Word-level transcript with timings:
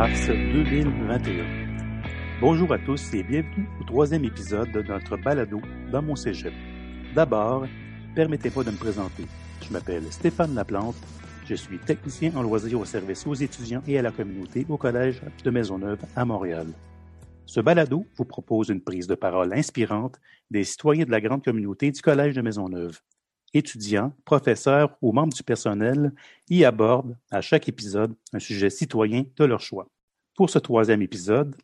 mars 0.00 0.28
2021. 0.28 1.44
Bonjour 2.40 2.72
à 2.72 2.78
tous 2.78 3.12
et 3.12 3.22
bienvenue 3.22 3.68
au 3.80 3.84
troisième 3.84 4.24
épisode 4.24 4.72
de 4.72 4.80
notre 4.80 5.18
balado 5.18 5.60
dans 5.92 6.00
mon 6.00 6.16
cégep. 6.16 6.54
D'abord, 7.14 7.66
permettez-moi 8.14 8.64
de 8.64 8.70
me 8.70 8.76
présenter. 8.76 9.26
Je 9.60 9.70
m'appelle 9.70 10.04
Stéphane 10.10 10.54
Laplante. 10.54 10.96
Je 11.46 11.54
suis 11.54 11.78
technicien 11.78 12.32
en 12.36 12.42
loisirs 12.42 12.80
au 12.80 12.84
service 12.84 13.26
aux 13.26 13.34
étudiants 13.34 13.82
et 13.86 13.98
à 13.98 14.02
la 14.02 14.12
communauté 14.12 14.66
au 14.68 14.76
Collège 14.76 15.20
de 15.42 15.50
Maisonneuve 15.50 16.00
à 16.14 16.24
Montréal. 16.24 16.68
Ce 17.46 17.60
balado 17.60 18.06
vous 18.16 18.24
propose 18.24 18.68
une 18.68 18.80
prise 18.80 19.06
de 19.06 19.16
parole 19.16 19.52
inspirante 19.52 20.20
des 20.50 20.64
citoyens 20.64 21.04
de 21.04 21.10
la 21.10 21.20
grande 21.20 21.44
communauté 21.44 21.90
du 21.90 22.00
Collège 22.00 22.34
de 22.34 22.42
Maisonneuve 22.42 23.00
étudiants, 23.54 24.12
professeurs 24.24 24.96
ou 25.02 25.12
membres 25.12 25.32
du 25.32 25.42
personnel 25.42 26.12
y 26.48 26.64
abordent 26.64 27.16
à 27.30 27.40
chaque 27.40 27.68
épisode 27.68 28.14
un 28.32 28.38
sujet 28.38 28.70
citoyen 28.70 29.24
de 29.36 29.44
leur 29.44 29.60
choix. 29.60 29.88
Pour 30.36 30.50
ce 30.50 30.58
troisième 30.58 31.02
épisode, 31.02 31.56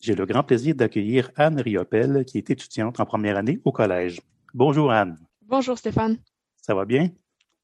j'ai 0.00 0.14
le 0.14 0.26
grand 0.26 0.42
plaisir 0.42 0.74
d'accueillir 0.74 1.30
Anne 1.36 1.60
Riopel, 1.60 2.24
qui 2.24 2.38
est 2.38 2.50
étudiante 2.50 3.00
en 3.00 3.06
première 3.06 3.36
année 3.36 3.60
au 3.64 3.72
collège. 3.72 4.20
Bonjour 4.52 4.90
Anne. 4.90 5.18
Bonjour 5.42 5.78
Stéphane. 5.78 6.18
Ça 6.60 6.74
va 6.74 6.84
bien? 6.84 7.10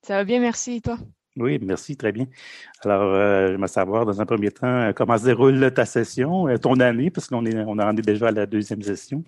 Ça 0.03 0.17
va 0.17 0.25
bien, 0.25 0.41
merci. 0.41 0.77
Et 0.77 0.81
toi? 0.81 0.99
Oui, 1.41 1.59
merci, 1.63 1.97
très 1.97 2.13
bien. 2.13 2.27
Alors, 2.85 3.15
euh, 3.15 3.57
veux 3.57 3.67
savoir, 3.67 4.07
dans 4.07 4.21
un 4.21 4.27
premier 4.27 4.51
temps, 4.51 4.93
comment 4.95 5.19
se 5.19 5.25
déroule 5.25 5.73
ta 5.73 5.87
session, 5.87 6.49
euh, 6.49 6.59
ton 6.59 6.79
année, 6.81 7.11
parce 7.11 7.27
qu'on 7.27 7.45
est, 7.47 7.57
on 7.57 7.79
en 7.79 7.97
est 7.97 8.03
déjà 8.03 8.29
à 8.29 8.33
la 8.33 8.47
deuxième 8.47 8.83
session. 8.83 9.25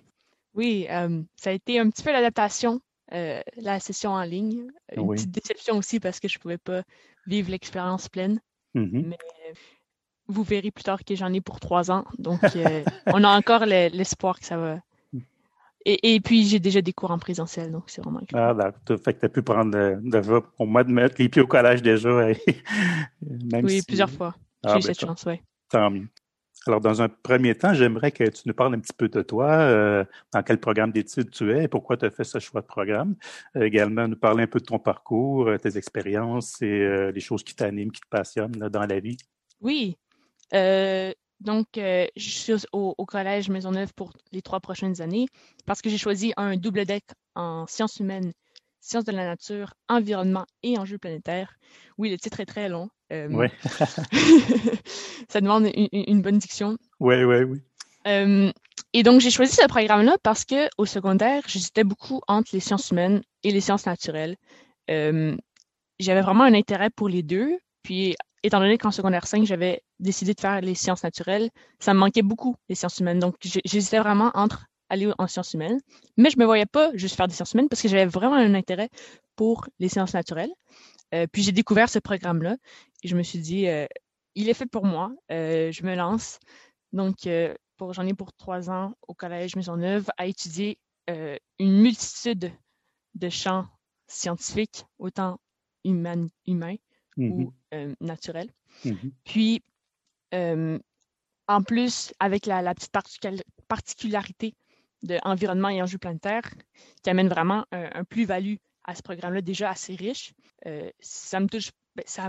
Oui, 0.53 0.87
euh, 0.89 1.21
ça 1.35 1.49
a 1.49 1.53
été 1.53 1.79
un 1.79 1.89
petit 1.89 2.03
peu 2.03 2.11
l'adaptation 2.11 2.79
euh, 3.13 3.41
la 3.57 3.79
session 3.79 4.11
en 4.11 4.23
ligne. 4.23 4.67
Une 4.95 5.07
petite 5.07 5.31
déception 5.31 5.77
aussi 5.77 5.99
parce 5.99 6.19
que 6.19 6.27
je 6.27 6.37
ne 6.37 6.41
pouvais 6.41 6.57
pas 6.57 6.83
vivre 7.27 7.51
l'expérience 7.51 8.09
pleine. 8.09 8.39
Mm-hmm. 8.75 9.05
Mais 9.05 9.17
vous 10.27 10.43
verrez 10.43 10.71
plus 10.71 10.83
tard 10.83 11.03
que 11.03 11.15
j'en 11.15 11.31
ai 11.31 11.41
pour 11.41 11.59
trois 11.59 11.91
ans. 11.91 12.05
Donc, 12.17 12.41
euh, 12.55 12.83
on 13.07 13.23
a 13.23 13.37
encore 13.37 13.65
l'espoir 13.65 14.39
que 14.39 14.45
ça 14.45 14.57
va. 14.57 14.79
Et, 15.85 16.19
puis, 16.21 16.45
j'ai 16.45 16.59
déjà 16.59 16.81
des 16.81 16.93
cours 16.93 17.11
en 17.11 17.19
présentiel, 17.19 17.71
donc 17.71 17.83
c'est 17.87 18.01
vraiment 18.01 18.21
Ah, 18.33 18.53
d'accord. 18.53 18.97
Fait 19.03 19.13
que 19.13 19.19
tu 19.19 19.25
as 19.25 19.29
pu 19.29 19.41
prendre 19.41 19.77
le, 19.77 20.41
au 20.57 20.65
mois 20.65 20.83
de 20.83 20.91
mettre 20.91 21.15
les 21.19 21.27
pieds 21.27 21.41
au 21.41 21.47
collège 21.47 21.81
déjà. 21.81 22.27
oui, 23.21 23.81
plusieurs 23.85 24.09
fois. 24.09 24.35
Ah, 24.63 24.73
j'ai 24.73 24.79
eu 24.79 24.81
ben, 24.81 24.81
cette 24.81 24.99
chance, 24.99 25.25
oui. 25.27 25.41
Tant 25.69 25.89
mieux. 25.91 26.07
Alors, 26.65 26.79
dans 26.79 27.01
un 27.01 27.09
premier 27.09 27.55
temps, 27.55 27.73
j'aimerais 27.73 28.11
que 28.11 28.23
tu 28.23 28.43
nous 28.45 28.53
parles 28.53 28.75
un 28.75 28.79
petit 28.79 28.93
peu 28.93 29.09
de 29.09 29.21
toi, 29.21 29.51
euh, 29.51 30.05
dans 30.31 30.41
quel 30.43 30.59
programme 30.59 30.91
d'études 30.91 31.29
tu 31.29 31.51
es 31.51 31.65
et 31.65 31.67
pourquoi 31.67 31.97
tu 31.97 32.05
as 32.05 32.11
fait 32.11 32.23
ce 32.23 32.39
choix 32.39 32.61
de 32.61 32.65
programme. 32.65 33.15
Euh, 33.57 33.63
également, 33.63 34.07
nous 34.07 34.15
parler 34.15 34.43
un 34.43 34.47
peu 34.47 34.59
de 34.59 34.65
ton 34.65 34.79
parcours, 34.79 35.49
euh, 35.49 35.57
tes 35.57 35.77
expériences 35.77 36.61
et 36.61 37.11
les 37.13 37.19
choses 37.19 37.43
qui 37.43 37.55
t'animent, 37.55 37.91
qui 37.91 37.99
te 37.99 38.07
passionnent 38.07 38.51
dans 38.51 38.85
la 38.85 38.99
vie. 38.99 39.17
Oui. 39.59 39.97
Donc, 41.43 41.67
je 41.75 42.09
suis 42.15 42.53
au, 42.71 42.95
au, 42.97 43.05
Collège 43.05 43.49
Maisonneuve 43.49 43.93
pour 43.93 44.11
les 44.31 44.41
trois 44.41 44.59
prochaines 44.59 45.01
années 45.01 45.27
parce 45.65 45.81
que 45.81 45.89
j'ai 45.89 45.97
choisi 45.97 46.33
un 46.37 46.57
double 46.57 46.85
deck 46.85 47.03
en 47.35 47.65
sciences 47.67 47.97
humaines, 47.97 48.33
sciences 48.83 49.05
de 49.05 49.11
la 49.11 49.25
nature, 49.25 49.73
environnement 49.87 50.45
et 50.61 50.77
enjeux 50.77 50.97
planétaires. 50.97 51.55
Oui, 51.97 52.09
le 52.09 52.17
titre 52.17 52.39
est 52.41 52.45
très 52.45 52.69
long. 52.69 52.89
Euh, 53.11 53.27
oui. 53.31 53.47
ça 55.29 55.41
demande 55.41 55.69
une, 55.73 56.21
bonne 56.21 56.37
diction. 56.37 56.77
Oui, 56.99 57.23
oui, 57.23 57.43
oui. 57.43 57.61
Euh, 58.07 58.51
et 58.91 59.03
donc, 59.03 59.21
j'ai 59.21 59.31
choisi 59.31 59.55
ce 59.55 59.67
programme-là 59.67 60.17
parce 60.21 60.45
que 60.45 60.69
au 60.77 60.85
secondaire, 60.85 61.43
j'hésitais 61.47 61.83
beaucoup 61.83 62.21
entre 62.27 62.49
les 62.53 62.59
sciences 62.59 62.91
humaines 62.91 63.21
et 63.43 63.51
les 63.51 63.61
sciences 63.61 63.85
naturelles. 63.85 64.35
Euh, 64.89 65.35
j'avais 65.99 66.21
vraiment 66.21 66.43
un 66.43 66.53
intérêt 66.53 66.89
pour 66.89 67.07
les 67.07 67.23
deux. 67.23 67.57
Puis, 67.83 68.15
étant 68.43 68.59
donné 68.59 68.77
qu'en 68.77 68.91
secondaire 68.91 69.25
5, 69.25 69.45
j'avais 69.45 69.81
décidé 69.99 70.33
de 70.33 70.39
faire 70.39 70.61
les 70.61 70.75
sciences 70.75 71.03
naturelles, 71.03 71.49
ça 71.79 71.93
me 71.93 71.99
manquait 71.99 72.21
beaucoup, 72.21 72.55
les 72.69 72.75
sciences 72.75 72.99
humaines. 72.99 73.19
Donc, 73.19 73.35
j'hésitais 73.41 73.99
vraiment 73.99 74.31
entre 74.33 74.65
aller 74.89 75.11
en 75.17 75.27
sciences 75.27 75.53
humaines. 75.53 75.79
Mais 76.17 76.29
je 76.29 76.37
ne 76.37 76.41
me 76.41 76.45
voyais 76.45 76.65
pas 76.65 76.91
juste 76.93 77.15
faire 77.15 77.27
des 77.27 77.33
sciences 77.33 77.53
humaines 77.53 77.69
parce 77.69 77.81
que 77.81 77.87
j'avais 77.87 78.05
vraiment 78.05 78.35
un 78.35 78.53
intérêt 78.53 78.89
pour 79.35 79.67
les 79.79 79.89
sciences 79.89 80.13
naturelles. 80.13 80.51
Euh, 81.13 81.25
puis 81.31 81.41
j'ai 81.41 81.51
découvert 81.51 81.89
ce 81.89 81.99
programme-là 81.99 82.57
et 83.03 83.07
je 83.07 83.15
me 83.15 83.23
suis 83.23 83.39
dit, 83.39 83.67
euh, 83.67 83.85
il 84.35 84.49
est 84.49 84.53
fait 84.53 84.65
pour 84.65 84.85
moi, 84.85 85.11
euh, 85.31 85.71
je 85.71 85.83
me 85.83 85.95
lance. 85.95 86.39
Donc, 86.91 87.15
j'en 87.25 88.05
ai 88.05 88.13
pour 88.13 88.33
trois 88.33 88.69
ans 88.69 88.93
au 89.07 89.15
Collège 89.15 89.55
Maisonneuve 89.55 90.09
à 90.17 90.27
étudier 90.27 90.77
une 91.07 91.81
multitude 91.81 92.51
de 93.15 93.29
champs 93.29 93.65
scientifiques, 94.07 94.85
autant 94.99 95.39
humains 95.83 96.27
ou 97.17 97.53
mm-hmm. 97.71 97.95
naturels. 98.01 98.49
Mm-hmm. 98.85 99.11
Puis, 99.23 99.63
en 101.47 101.63
plus, 101.63 102.13
avec 102.19 102.45
la, 102.45 102.73
petite 102.73 102.93
particularité 103.67 104.55
de 105.03 105.19
environnement 105.23 105.69
et 105.69 105.81
enjeux 105.81 105.97
planétaires, 105.97 106.49
qui 107.03 107.09
amène 107.09 107.27
vraiment 107.27 107.65
un 107.71 108.03
plus-value 108.03 108.55
à 108.85 108.95
ce 108.95 109.01
programme-là 109.01 109.41
déjà 109.41 109.69
assez 109.69 109.95
riche, 109.95 110.33
euh, 110.65 110.89
ça 110.99 111.39
me 111.39 111.47
touche, 111.47 111.71
ben, 111.95 112.03
ça, 112.05 112.27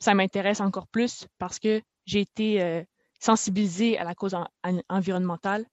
ça, 0.00 0.14
m'intéresse 0.14 0.60
encore 0.60 0.86
plus 0.88 1.26
parce 1.38 1.58
que 1.58 1.80
j'ai 2.04 2.20
été 2.20 2.62
euh, 2.62 2.82
sensibilisée 3.20 3.98
à 3.98 4.04
la 4.04 4.14
cause 4.14 4.36
environnementale, 4.88 5.66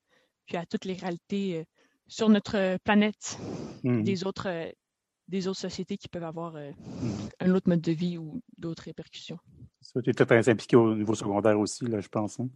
puis 0.46 0.58
à 0.58 0.66
toutes 0.66 0.86
les 0.86 0.94
réalités 0.94 1.58
euh, 1.58 1.64
sur 2.08 2.30
notre 2.30 2.78
planète 2.84 3.38
mmh. 3.84 4.04
des, 4.04 4.26
autres, 4.26 4.48
des 5.28 5.47
autres 5.47 5.59
sociétés 5.59 5.97
qui 5.97 6.08
peuvent 6.08 6.24
avoir 6.24 6.53
mmh. 6.53 6.74
un 7.40 7.52
autre 7.52 7.69
mode 7.69 7.81
de 7.81 7.91
vie 7.91 8.18
ou 8.18 8.41
d'autres 8.58 8.84
répercussions. 8.84 9.40
Tu 10.03 10.09
étais 10.09 10.25
très 10.25 10.50
impliqué 10.50 10.75
au 10.75 10.96
niveau 10.96 11.16
secondaire 11.16 11.59
aussi, 11.59 11.86
là, 11.86 12.02
je 12.02 12.08
pense. 12.08 12.40
Hein? 12.40 12.50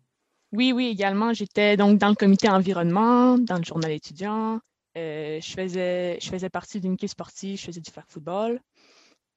Oui, 0.52 0.72
oui, 0.74 0.88
également. 0.88 1.34
J'étais 1.34 1.78
donc 1.78 2.00
dans 2.00 2.10
le 2.10 2.16
comité 2.16 2.50
environnement, 2.50 3.38
dans 3.38 3.58
le 3.58 3.64
journal 3.64 3.92
étudiant, 3.92 4.60
euh, 4.98 5.40
je, 5.42 5.52
faisais, 5.52 6.20
je 6.20 6.30
faisais 6.30 6.50
partie 6.50 6.80
d'une 6.80 6.94
équipe 6.94 7.10
sportive, 7.10 7.60
je 7.60 7.66
faisais 7.66 7.82
du 7.82 7.92
football. 8.08 8.60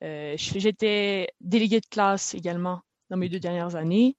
Euh, 0.03 0.34
J'étais 0.37 1.28
déléguée 1.41 1.81
de 1.81 1.87
classe 1.87 2.34
également 2.34 2.81
dans 3.10 3.16
mes 3.16 3.28
deux 3.28 3.41
dernières 3.41 3.76
années. 3.76 4.16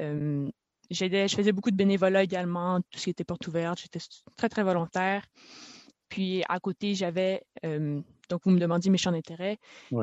Euh, 0.00 0.48
je 0.90 1.34
faisais 1.34 1.52
beaucoup 1.52 1.70
de 1.70 1.76
bénévolat 1.76 2.22
également, 2.22 2.80
tout 2.80 2.98
ce 2.98 3.04
qui 3.04 3.10
était 3.10 3.24
porte 3.24 3.46
ouverte. 3.48 3.80
J'étais 3.80 4.00
très, 4.36 4.48
très 4.48 4.62
volontaire. 4.62 5.24
Puis 6.08 6.42
à 6.48 6.60
côté, 6.60 6.94
j'avais, 6.94 7.42
euh, 7.64 8.00
donc 8.32 8.40
vous 8.46 8.50
me 8.50 8.58
demandiez 8.58 8.90
mes 8.90 8.96
champs 8.96 9.12
d'intérêt. 9.12 9.58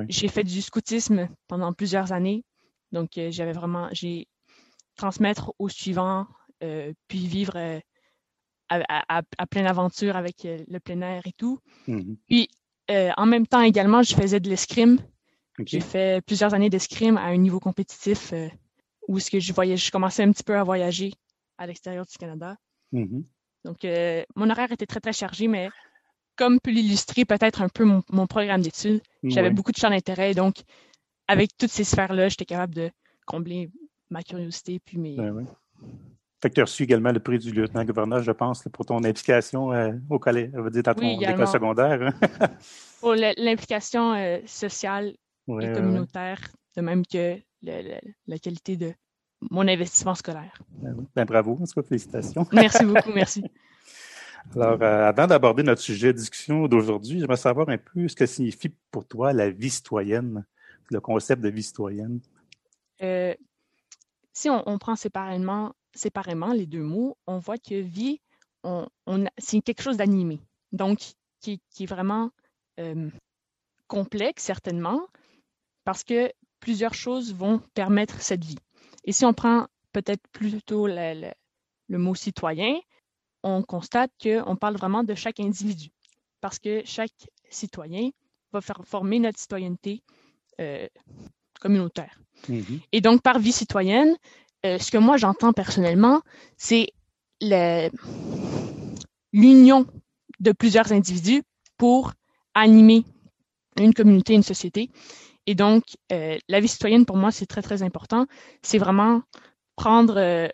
J'ai 0.07 0.27
fait 0.27 0.43
du 0.43 0.61
scoutisme 0.61 1.27
pendant 1.47 1.73
plusieurs 1.73 2.11
années. 2.11 2.43
Donc 2.91 3.09
j'avais 3.15 3.53
vraiment, 3.53 3.89
j'ai 3.91 4.27
transmettre 4.95 5.51
au 5.57 5.67
suivant, 5.67 6.27
puis 6.59 7.25
vivre 7.25 7.81
à, 8.69 9.45
pleine 9.49 9.65
aventure 9.65 10.15
avec 10.15 10.45
euh, 10.45 10.59
le 10.67 10.79
plein 10.79 11.01
air 11.01 11.23
et 11.25 11.33
tout. 11.33 11.59
Mm-hmm. 11.87 12.17
Puis, 12.27 12.49
euh, 12.91 13.09
en 13.17 13.25
même 13.25 13.47
temps 13.47 13.61
également, 13.61 14.03
je 14.03 14.13
faisais 14.15 14.39
de 14.39 14.47
l'escrime. 14.47 14.99
J'ai 15.65 15.81
fait 15.81 16.23
plusieurs 16.23 16.53
années 16.53 16.69
d'escrime 16.69 17.17
à 17.17 17.23
un 17.23 17.37
niveau 17.37 17.59
compétitif 17.59 18.31
euh, 18.31 18.47
où 19.07 19.19
ce 19.19 19.31
que 19.31 19.39
je 19.39 19.51
voyais, 19.53 19.75
je 19.75 19.91
commençais 19.91 20.23
un 20.23 20.31
petit 20.31 20.43
peu 20.43 20.55
à 20.55 20.63
voyager 20.63 21.13
à 21.57 21.65
l'extérieur 21.65 22.05
du 22.05 22.15
Canada. 22.15 22.55
Mm-hmm. 22.93 23.23
Donc, 23.65 23.79
mon 24.35 24.49
horaire 24.49 24.71
était 24.71 24.85
très, 24.85 25.01
très 25.01 25.13
chargé, 25.13 25.47
mais 25.47 25.69
comme 26.39 26.61
peut 26.61 26.71
l'illustrer 26.71 27.25
peut-être 27.25 27.61
un 27.61 27.67
peu 27.67 27.83
mon, 27.83 28.27
programme 28.27 28.61
d'études, 28.61 29.01
j'avais 29.23 29.49
beaucoup 29.49 29.73
de 29.73 29.77
champs 29.77 29.89
d'intérêt. 29.89 30.33
Donc, 30.33 30.55
avec 31.27 31.49
toutes 31.57 31.69
ces 31.69 31.83
sphères-là, 31.83 32.29
j'étais 32.29 32.45
capable 32.45 32.73
de 32.73 32.89
combler 33.25 33.69
ma 34.09 34.23
curiosité 34.23 34.79
puis 34.79 34.97
mes, 34.97 35.17
ben 35.17 35.45
fait 36.41 36.49
que 36.49 36.55
tu 36.55 36.61
as 36.61 36.63
reçu 36.63 36.83
également 36.83 37.11
le 37.11 37.19
prix 37.19 37.37
du 37.37 37.51
lieutenant-gouverneur, 37.51 38.23
je 38.23 38.31
pense, 38.31 38.63
pour 38.71 38.85
ton 38.85 39.03
implication 39.03 39.73
euh, 39.73 39.91
au 40.09 40.19
collège, 40.19 40.51
on 40.55 40.61
va 40.61 40.69
dire, 40.69 40.83
dans 40.83 40.93
ton 40.93 41.19
école 41.19 41.47
secondaire. 41.47 42.01
Hein. 42.01 42.47
pour 43.01 43.13
l'implication 43.13 44.13
euh, 44.13 44.39
sociale 44.45 45.15
et 45.49 45.71
communautaire, 45.73 46.39
de 46.77 46.81
même 46.81 47.05
que 47.05 47.35
la 47.61 48.39
qualité 48.39 48.77
de 48.77 48.93
mon 49.51 49.67
investissement 49.67 50.15
scolaire. 50.15 50.57
Ben, 50.69 50.95
ben 51.13 51.25
bravo, 51.25 51.57
en 51.61 51.65
tout 51.65 51.81
cas, 51.81 51.83
félicitations. 51.85 52.47
Merci 52.53 52.85
beaucoup, 52.85 53.11
merci. 53.13 53.43
Alors, 54.55 54.81
euh, 54.81 55.07
avant 55.07 55.27
d'aborder 55.27 55.63
notre 55.63 55.81
sujet 55.81 56.13
de 56.13 56.17
discussion 56.17 56.67
d'aujourd'hui, 56.67 57.19
j'aimerais 57.19 57.37
savoir 57.37 57.69
un 57.69 57.77
peu 57.77 58.07
ce 58.07 58.15
que 58.15 58.25
signifie 58.25 58.73
pour 58.91 59.05
toi 59.05 59.31
la 59.33 59.49
vie 59.49 59.69
citoyenne, 59.69 60.45
le 60.89 60.99
concept 60.99 61.41
de 61.41 61.49
vie 61.49 61.63
citoyenne. 61.63 62.19
si 64.33 64.49
on, 64.49 64.77
prend 64.79 64.95
séparément 64.95 65.73
les 66.53 66.65
deux 66.65 66.83
mots, 66.83 67.17
on 67.27 67.37
voit 67.37 67.57
que 67.57 67.79
vie, 67.79 68.21
c'est 69.37 69.61
quelque 69.61 69.81
chose 69.81 69.97
d'animé, 69.97 70.41
donc 70.71 70.99
qui, 71.39 71.61
est 71.79 71.85
vraiment 71.85 72.31
euh, 72.79 73.09
complexe 73.87 74.43
certainement, 74.43 75.07
parce 75.83 76.03
que 76.03 76.31
plusieurs 76.59 76.93
choses 76.93 77.33
vont 77.33 77.59
permettre 77.73 78.21
cette 78.21 78.43
vie. 78.43 78.57
Et 79.05 79.11
si 79.11 79.25
on 79.25 79.33
prend 79.33 79.67
peut-être 79.93 80.25
plutôt 80.31 80.87
le, 80.87 81.31
mot 81.89 82.15
citoyen, 82.15 82.79
on 83.43 83.61
constate 83.63 84.11
qu'on 84.21 84.55
parle 84.55 84.75
vraiment 84.75 85.03
de 85.03 85.15
chaque 85.15 85.39
individu 85.39 85.89
parce 86.41 86.59
que 86.59 86.81
chaque 86.85 87.11
citoyen 87.49 88.09
va 88.51 88.61
faire 88.61 88.81
former 88.85 89.19
notre 89.19 89.39
citoyenneté 89.39 90.03
euh, 90.59 90.87
communautaire. 91.59 92.19
Mm-hmm. 92.47 92.79
Et 92.91 93.01
donc, 93.01 93.21
par 93.21 93.39
vie 93.39 93.51
citoyenne, 93.51 94.15
euh, 94.65 94.77
ce 94.77 94.91
que 94.91 94.97
moi 94.97 95.17
j'entends 95.17 95.53
personnellement, 95.53 96.21
c'est 96.57 96.87
l'union 99.31 99.85
de 100.39 100.51
plusieurs 100.51 100.91
individus 100.91 101.43
pour 101.77 102.13
animer 102.53 103.05
une 103.77 103.93
communauté, 103.93 104.33
une 104.33 104.43
société. 104.43 104.89
Et 105.45 105.55
donc, 105.55 105.83
euh, 106.11 106.37
la 106.47 106.59
vie 106.59 106.67
citoyenne, 106.67 107.05
pour 107.05 107.15
moi, 107.15 107.31
c'est 107.31 107.45
très, 107.45 107.61
très 107.61 107.81
important. 107.81 108.25
C'est 108.61 108.77
vraiment 108.77 109.21
prendre, 109.77 110.49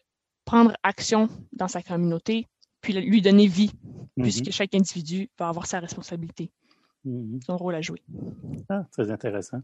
prendre 0.46 0.76
action 0.84 1.28
dans 1.54 1.68
sa 1.68 1.82
communauté, 1.82 2.48
puis 2.86 2.94
lui 2.94 3.20
donner 3.20 3.48
vie, 3.48 3.72
mm-hmm. 3.72 4.22
puisque 4.22 4.52
chaque 4.52 4.76
individu 4.76 5.28
va 5.40 5.50
avoir 5.50 5.66
sa 5.66 5.80
responsabilité, 5.80 6.52
mm-hmm. 7.06 7.44
son 7.44 7.58
rôle 7.58 7.74
à 7.74 7.82
jouer. 7.82 8.04
Ah, 8.70 8.86
très 8.92 9.10
intéressant. 9.10 9.62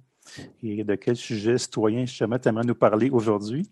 Et 0.64 0.84
de 0.84 0.96
quel 0.96 1.16
sujet 1.16 1.60
citoyen, 1.60 2.08
justement, 2.08 2.40
tu 2.40 2.50
aimerais 2.50 2.66
nous 2.66 2.74
parler 2.74 3.12
aujourd'hui? 3.12 3.70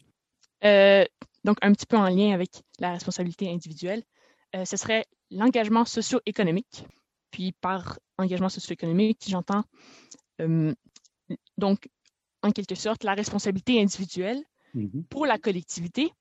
Euh, 0.64 1.04
donc, 1.44 1.58
un 1.64 1.74
petit 1.74 1.88
peu 1.88 1.98
en 1.98 2.10
lien 2.10 2.32
avec 2.32 2.52
la 2.80 2.92
responsabilité 2.92 3.50
individuelle, 3.50 4.04
ce 4.54 4.78
serait 4.78 5.06
l'engagement 5.32 5.86
socio-économique. 5.86 6.86
Puis 7.32 7.54
par 7.62 8.00
engagement 8.18 8.50
socio-économique, 8.50 9.24
j'entends 9.28 9.64
donc, 11.58 11.90
en 12.42 12.52
quelque 12.52 12.76
sorte, 12.76 13.04
la 13.04 13.14
responsabilité 13.14 13.82
individuelle 13.82 14.42
mm-hmm. 14.76 15.04
pour 15.06 15.26
la 15.26 15.38
collectivité 15.38 16.12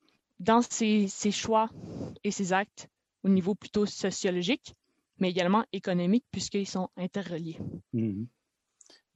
dans 0.41 0.63
ses, 0.63 1.09
choix 1.31 1.69
et 2.25 2.31
ses 2.31 2.53
actes 2.53 2.89
au 3.29 3.33
niveau 3.33 3.55
plutôt 3.55 3.87
sociologique, 3.87 4.75
mais 5.19 5.31
également 5.31 5.65
économique, 5.73 6.25
puisqu'ils 6.31 6.67
sont 6.67 6.89
interreliés. 6.97 7.59
Mm-hmm. 7.95 8.27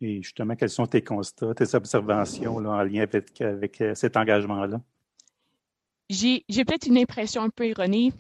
Et 0.03 0.23
justement, 0.23 0.56
quels 0.56 0.70
sont 0.70 0.87
tes 0.87 1.03
constats, 1.03 1.55
tes 1.55 1.75
observations 1.75 2.56
en 2.56 2.82
lien 2.82 3.03
avec, 3.03 3.41
avec 3.41 3.81
euh, 3.81 3.94
cet 3.94 4.17
engagement-là? 4.17 4.81
J'ai 6.11 6.43
peut-être 6.49 6.87
une 6.87 6.99
impression 6.99 7.43
un 7.43 7.49
peu 7.49 7.64
erronée 7.67 8.12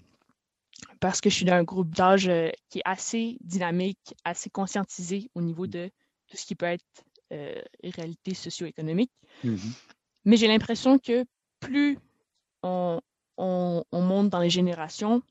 parce 1.00 1.20
que 1.20 1.28
je 1.28 1.34
suis 1.34 1.44
d'un 1.44 1.64
groupe 1.64 1.94
d'âge 1.94 2.28
euh, 2.28 2.50
qui 2.70 2.78
est 2.78 2.82
assez 2.84 3.36
dynamique, 3.42 4.14
assez 4.24 4.48
conscientisé 4.48 5.28
au 5.34 5.42
niveau 5.42 5.66
de 5.66 5.90
tout 6.28 6.36
ce 6.36 6.46
qui 6.46 6.54
peut 6.54 6.66
être 6.66 6.84
euh, 7.32 7.60
réalité 7.84 8.34
socio-économique. 8.34 9.10
Mm-hmm. 9.44 9.72
Mais 10.24 10.36
j'ai 10.36 10.46
l'impression 10.46 10.98
que 10.98 11.24
plus 11.60 11.98
on, 12.62 13.00
monte 13.92 14.28
dans 14.30 14.40
les 14.40 14.50
générations, 14.50 15.22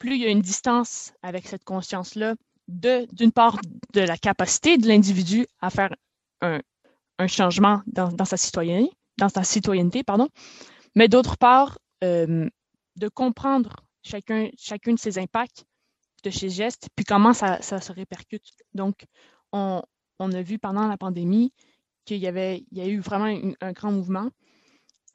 plus 0.00 0.16
il 0.16 0.22
y 0.22 0.26
a 0.26 0.30
une 0.30 0.40
distance 0.40 1.12
avec 1.22 1.46
cette 1.46 1.62
conscience-là, 1.62 2.34
d'une 2.66 3.32
part 3.32 3.60
de 3.92 4.00
la 4.00 4.16
capacité 4.16 4.78
de 4.78 4.88
l'individu 4.88 5.46
à 5.60 5.70
faire 5.70 5.94
un, 6.40 6.60
changement 7.28 7.82
dans, 7.86 8.24
sa 8.24 8.36
citoyenneté, 8.36 10.02
pardon, 10.02 10.28
mais 10.96 11.06
d'autre 11.06 11.36
part 11.36 11.78
euh, 12.02 12.48
de 12.96 13.08
comprendre 13.08 13.76
chacun, 14.02 14.48
de 14.48 14.98
ses 14.98 15.18
impacts 15.18 15.64
de 16.22 16.30
ses 16.30 16.50
gestes, 16.50 16.88
puis 16.96 17.04
comment 17.04 17.32
ça, 17.32 17.60
se 17.60 17.92
répercute. 17.92 18.44
Donc, 18.74 19.04
on, 19.52 19.82
a 20.20 20.42
vu 20.42 20.58
pendant 20.58 20.86
la 20.86 20.96
pandémie 20.96 21.52
qu'il 22.04 22.18
y 22.18 22.26
avait, 22.26 22.64
il 22.70 22.78
y 22.78 22.80
a 22.80 22.86
eu 22.86 23.00
vraiment 23.00 23.54
un, 23.60 23.72
grand 23.72 23.92
mouvement 23.92 24.30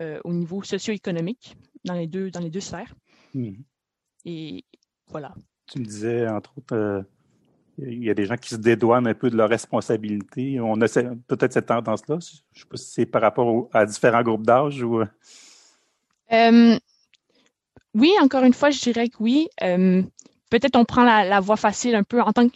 euh, 0.01 0.19
au 0.23 0.33
niveau 0.33 0.63
socio-économique 0.63 1.55
dans 1.83 1.93
les 1.93 2.07
deux, 2.07 2.31
sphères. 2.59 2.95
Hmm. 3.33 3.53
Et 4.25 4.63
voilà. 5.07 5.33
Tu 5.67 5.79
me 5.79 5.85
disais, 5.85 6.27
entre 6.27 6.57
autres, 6.57 6.75
euh, 6.75 7.01
il 7.77 8.03
y 8.03 8.09
a 8.09 8.13
des 8.13 8.25
gens 8.25 8.37
qui 8.37 8.49
se 8.49 8.55
dédouanent 8.55 9.07
un 9.07 9.13
peu 9.13 9.29
de 9.29 9.37
leurs 9.37 9.49
responsabilités. 9.49 10.59
On 10.59 10.79
a 10.81 10.87
peut-être 11.27 11.53
cette 11.53 11.67
tendance-là. 11.67 12.17
Je 12.19 12.35
ne 12.35 12.59
sais 12.61 12.65
pas 12.69 12.77
si 12.77 12.91
c'est 12.91 13.05
par 13.05 13.21
rapport 13.21 13.69
à 13.73 13.85
différents 13.85 14.23
groupes 14.23 14.45
d'âge 14.45 14.81
ou. 14.81 15.01
Euh, 16.31 16.77
oui, 17.93 18.11
encore 18.21 18.43
une 18.43 18.53
fois, 18.53 18.71
je 18.71 18.81
dirais 18.81 19.09
que 19.09 19.17
oui 19.19 19.47
peut-être 20.49 20.75
on 20.75 20.85
prend 20.85 21.03
la, 21.03 21.39
voie 21.39 21.57
facile 21.57 21.95
un 21.95 22.03
peu 22.03 22.21
en 22.21 22.31
tant, 22.31 22.47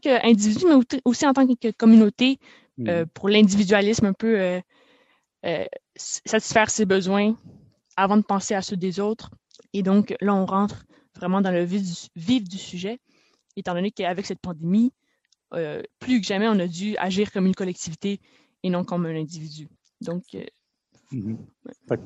qu'individu, 0.00 0.64
mais 0.66 1.00
aussi 1.04 1.26
en 1.26 1.32
tant 1.32 1.46
que 1.46 1.70
communauté, 1.70 2.38
euh, 2.86 3.04
mm. 3.04 3.08
pour 3.08 3.28
l'individualisme 3.28 4.06
un 4.06 4.12
peu 4.12 4.38
euh, 4.38 4.60
euh, 5.46 5.64
satisfaire 5.96 6.70
ses 6.70 6.84
besoins 6.84 7.34
avant 7.96 8.16
de 8.16 8.22
penser 8.22 8.54
à 8.54 8.62
ceux 8.62 8.76
des 8.76 9.00
autres. 9.00 9.30
Et 9.72 9.82
donc 9.82 10.14
là, 10.20 10.34
on 10.34 10.46
rentre 10.46 10.84
vraiment 11.18 11.40
dans 11.40 11.50
le 11.50 11.64
vif 11.64 12.48
du, 12.48 12.58
sujet, 12.58 12.98
étant 13.56 13.74
donné 13.74 13.90
qu'avec 13.90 14.26
cette 14.26 14.40
pandémie, 14.40 14.92
plus 15.98 16.20
que 16.20 16.26
jamais, 16.26 16.48
on 16.48 16.58
a 16.58 16.66
dû 16.66 16.96
agir 16.96 17.32
comme 17.32 17.46
une 17.46 17.54
collectivité 17.54 18.20
et 18.62 18.70
non 18.70 18.84
comme 18.84 19.06
un 19.06 19.16
individu. 19.16 19.68
Donc, 20.00 20.24
Mhm. 21.10 21.38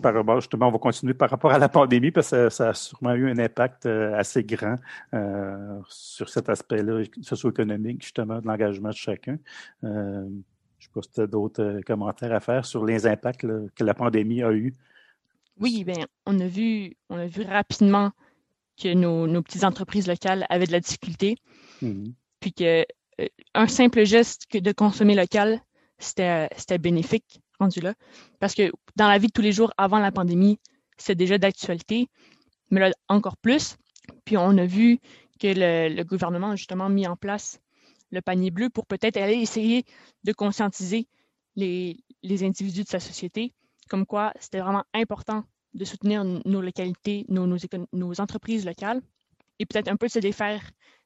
par 0.01 0.15
rapport, 0.15 0.41
justement, 0.41 0.69
on 0.69 0.71
va 0.71 0.79
continuer 0.79 1.15
par 1.15 1.29
rapport 1.29 1.51
à 1.51 1.59
la 1.59 1.69
pandémie 1.69 2.13
parce 2.13 2.31
que 2.31 2.49
ça, 2.51 2.69
a 2.69 2.75
sûrement 2.75 3.15
eu 3.15 3.29
un 3.29 3.39
impact 3.39 3.87
euh, 3.87 4.15
assez 4.15 4.45
grand 4.45 4.77
euh, 5.13 5.81
sur 5.89 6.29
cet 6.29 6.49
aspect-là 6.49 7.03
socio-économique, 7.21 8.03
justement, 8.03 8.41
de 8.41 8.47
l'engagement 8.47 8.91
de 8.91 8.95
chacun. 8.95 9.39
Euh, 9.83 10.29
je 10.79 10.87
ne 10.87 10.89
sais 10.89 10.91
pas 10.95 11.03
si 11.03 11.11
tu 11.11 11.21
as 11.21 11.27
d'autres 11.27 11.81
commentaires 11.85 12.33
à 12.33 12.39
faire 12.39 12.65
sur 12.65 12.85
les 12.85 13.07
impacts 13.07 13.41
que 13.75 13.85
la 13.85 13.95
pandémie 13.95 14.43
a 14.43 14.53
eu. 14.53 14.73
Oui, 15.59 15.83
bien, 15.85 16.07
on 16.27 16.39
a 16.39 16.47
vu, 16.47 16.97
on 17.09 17.17
a 17.17 17.27
vu 17.27 17.43
rapidement 17.43 18.13
que 18.83 18.93
nos, 18.95 19.43
petites 19.43 19.65
entreprises 19.65 20.07
locales 20.07 20.47
avaient 20.49 20.67
de 20.67 20.73
la 20.73 20.81
difficulté. 20.81 21.37
Mhm. 21.81 22.15
Puis 22.41 22.53
que 22.53 22.85
un 23.55 23.67
simple 23.69 24.05
geste 24.05 24.47
que 24.47 24.59
de 24.59 24.73
consommer 24.73 25.15
local, 25.15 25.61
c'était 25.99 26.79
bénéfique 26.79 27.41
là. 27.83 27.95
Parce 28.41 28.55
que 28.55 28.73
dans 28.97 29.09
la 29.09 29.19
vie 29.19 29.29
de 29.29 29.33
tous 29.33 29.43
les 29.43 29.53
jours 29.53 29.73
avant 29.77 29.99
la 29.99 30.13
pandémie, 30.13 30.59
c'est 30.97 31.15
déjà 31.15 31.39
d'actualité, 31.39 32.09
mais 32.71 32.81
là, 32.81 32.93
encore 33.09 33.37
plus. 33.37 33.77
Puis 34.25 34.37
on 34.37 34.57
a 34.59 34.67
vu 34.67 34.99
que 35.41 35.49
le, 35.49 36.03
gouvernement 36.05 36.51
a 36.51 36.57
justement 36.57 36.89
mis 36.89 37.07
en 37.07 37.17
place 37.17 37.61
le 38.11 38.21
panier 38.21 38.51
bleu 38.51 38.69
pour 38.69 38.87
peut-être 38.87 39.17
aller 39.17 39.37
essayer 39.37 39.85
de 40.25 40.33
conscientiser 40.33 41.09
les, 41.57 41.97
individus 42.43 42.85
de 42.85 42.89
sa 42.89 43.01
société, 43.01 43.53
comme 43.89 44.07
quoi 44.07 44.33
c'était 44.39 44.61
vraiment 44.61 44.85
important 44.95 45.45
de 45.75 45.85
soutenir 45.85 46.25
nos 46.25 46.61
localités, 46.61 47.25
nos, 47.29 47.47
nos, 47.47 48.21
entreprises 48.21 48.67
locales, 48.67 49.01
et 49.59 49.67
peut-être 49.67 49.89
un 49.89 49.97
peu 49.97 50.09
se 50.09 50.19
défaire 50.19 50.63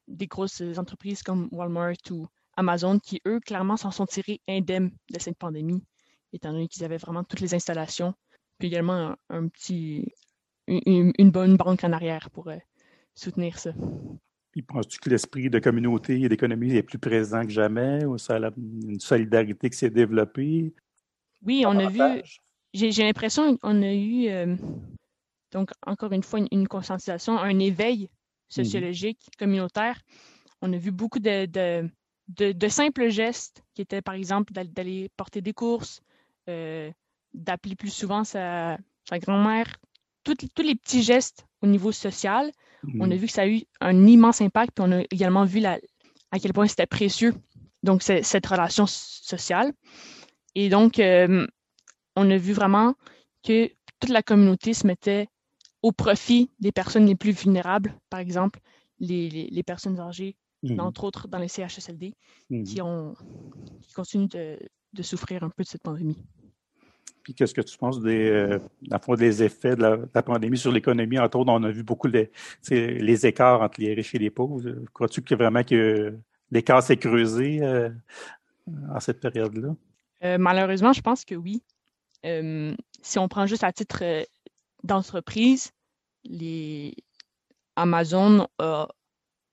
des 0.07 0.27
grosses 0.27 0.61
entreprises 0.77 1.23
comme 1.23 1.49
Walmart 1.51 1.95
ou 2.11 2.27
Amazon 2.55 2.99
qui, 2.99 3.21
eux, 3.27 3.39
clairement 3.39 3.77
s'en 3.77 3.91
sont 3.91 4.05
tirés 4.05 4.41
indemnes 4.47 4.91
de 5.11 5.19
cette 5.19 5.37
pandémie 5.37 5.83
étant 6.33 6.51
donné 6.51 6.67
qu'ils 6.67 6.83
avaient 6.83 6.97
vraiment 6.97 7.23
toutes 7.23 7.41
les 7.41 7.53
installations, 7.53 8.13
puis 8.57 8.67
également 8.67 9.15
un, 9.29 9.47
petit, 9.47 10.11
une, 10.67 11.31
bonne 11.31 11.57
banque 11.57 11.83
en 11.83 11.91
arrière 11.91 12.29
pour 12.31 12.49
euh, 12.49 12.57
soutenir 13.15 13.59
ça. 13.59 13.71
Puis 14.51 14.61
penses-tu 14.61 14.99
que 14.99 15.09
l'esprit 15.09 15.49
de 15.49 15.59
communauté 15.59 16.21
et 16.21 16.29
d'économie 16.29 16.75
est 16.75 16.83
plus 16.83 16.99
présent 16.99 17.43
que 17.43 17.51
jamais 17.51 18.05
ou 18.05 18.17
ça 18.17 18.37
a 18.37 18.51
une 18.57 18.99
solidarité 18.99 19.69
qui 19.69 19.77
s'est 19.77 19.89
développée? 19.89 20.73
Oui, 21.45 21.63
on 21.67 21.77
a 21.77 21.89
vu, 21.89 22.01
j'ai 22.77 23.03
l'impression 23.03 23.57
qu'on 23.57 23.81
a 23.81 23.93
eu, 23.93 24.27
euh, 24.27 24.55
donc 25.51 25.71
encore 25.85 26.11
une 26.11 26.23
fois, 26.23 26.39
une, 26.51 26.67
conscientisation, 26.67 27.37
un 27.37 27.59
éveil 27.59 28.09
sociologique, 28.49 29.19
communautaire. 29.37 29.99
On 30.61 30.71
a 30.73 30.77
vu 30.77 30.91
beaucoup 30.91 31.19
de, 31.19 31.45
de, 32.27 32.67
simples 32.67 33.09
gestes 33.09 33.63
qui 33.73 33.81
étaient, 33.81 34.01
par 34.01 34.15
exemple, 34.15 34.53
d'aller 34.53 35.09
porter 35.17 35.41
des 35.41 35.53
courses, 35.53 36.01
euh, 36.49 36.91
d'appeler 37.33 37.75
plus 37.75 37.93
souvent 37.93 38.23
sa, 38.23 38.77
grand-mère. 39.11 39.77
Tous 40.23 40.35
les 40.61 40.75
petits 40.75 41.03
gestes 41.03 41.45
au 41.61 41.67
niveau 41.67 41.91
social, 41.91 42.51
on 42.99 43.09
a 43.09 43.15
mhm. 43.15 43.15
vu 43.15 43.27
que 43.27 43.33
ça 43.33 43.43
a 43.43 43.47
eu 43.47 43.61
un 43.81 44.05
immense 44.05 44.41
impact, 44.41 44.73
puis 44.75 44.85
on 44.87 44.91
a 44.91 45.01
également 45.11 45.45
vu 45.45 45.59
la, 45.59 45.79
à 46.31 46.39
quel 46.39 46.53
point 46.53 46.67
c'était 46.67 46.85
précieux, 46.85 47.33
donc 47.83 48.03
cette 48.03 48.45
relation 48.45 48.85
sociale. 48.87 49.73
Et 50.55 50.69
donc, 50.69 50.99
euh, 50.99 51.47
on 52.17 52.29
a 52.31 52.37
vu 52.37 52.53
vraiment 52.53 52.95
que 53.43 53.71
toute 53.99 54.09
la 54.09 54.23
communauté 54.23 54.73
se 54.73 54.85
mettait 54.85 55.27
au 55.81 55.91
profit 55.91 56.49
des 56.59 56.71
personnes 56.71 57.05
les 57.05 57.15
plus 57.15 57.31
vulnérables, 57.31 57.95
par 58.09 58.19
exemple 58.19 58.59
les, 58.99 59.63
personnes 59.65 59.99
âgées, 59.99 60.35
mhm. 60.63 60.79
entre 60.79 61.03
autres 61.03 61.27
dans 61.27 61.37
les 61.37 61.47
CHSLD, 61.47 62.13
mhm. 62.49 62.63
qui, 62.63 62.81
ont, 62.81 63.13
qui 63.81 63.93
continuent 63.93 64.27
de, 64.27 64.57
de 64.93 65.03
souffrir 65.03 65.43
un 65.43 65.49
peu 65.49 65.63
de 65.63 65.67
cette 65.67 65.83
pandémie. 65.83 66.17
Puis 67.21 67.35
qu'est-ce 67.35 67.53
que 67.53 67.61
tu 67.61 67.77
penses 67.77 68.01
des, 68.01 68.29
euh, 68.29 68.59
des 69.17 69.43
effets 69.43 69.75
de 69.75 70.07
la, 70.13 70.23
pandémie 70.23 70.57
sur 70.57 70.71
l'économie? 70.71 71.19
Entre 71.19 71.37
autres, 71.37 71.51
on 71.51 71.63
a 71.63 71.69
vu 71.69 71.83
beaucoup 71.83 72.07
les, 72.07 72.31
les 72.71 73.27
écarts 73.27 73.61
entre 73.61 73.81
les 73.81 73.93
riches 73.93 74.15
et 74.15 74.19
les 74.19 74.29
pauvres. 74.29 74.61
Crois-tu 74.93 75.21
que 75.21 75.35
vraiment 75.35 75.63
que 75.63 76.17
l'écart 76.51 76.81
s'est 76.81 76.97
creusé 76.97 77.59
euh, 77.61 77.89
en 78.89 78.99
cette 78.99 79.19
période-là? 79.19 79.75
Euh, 80.23 80.37
malheureusement, 80.39 80.93
je 80.93 81.01
pense 81.01 81.25
que 81.25 81.35
oui. 81.35 81.61
Si 83.01 83.19
on 83.19 83.27
prend 83.27 83.45
juste 83.45 83.63
à 83.63 83.71
titre 83.71 84.03
d'entreprises, 84.83 85.71
les 86.23 86.95
Amazon 87.75 88.47
a 88.59 88.87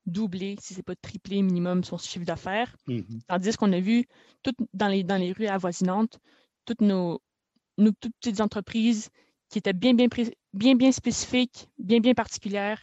doublé, 0.07 0.57
si 0.61 0.75
ce 0.75 0.79
n'est 0.79 0.83
pas 0.83 0.97
triplé 0.97 1.43
minimum, 1.43 1.85
son 1.85 1.99
chiffre 1.99 2.25
d'affaires. 2.25 2.77
Mm-hmm. 2.89 3.21
Tandis 3.29 3.57
qu'on 3.57 3.73
a 3.73 3.81
vu 3.81 4.07
tout, 4.43 4.53
dans, 4.73 4.89
les, 4.89 5.03
dans 5.03 5.17
les 5.17 5.33
rues 5.33 5.47
avoisinantes, 5.47 6.19
toutes 6.65 6.81
nos, 6.81 7.21
nos 7.79 7.93
toutes 7.93 8.15
petites 8.21 8.41
entreprises 8.41 9.11
qui 9.49 9.59
étaient 9.59 9.73
bien, 9.73 9.95
bien, 9.95 10.09
bien, 10.53 10.75
bien 10.75 10.93
spécifiques, 10.93 11.69
bien, 11.79 12.01
bien 12.01 12.15
particulières, 12.15 12.83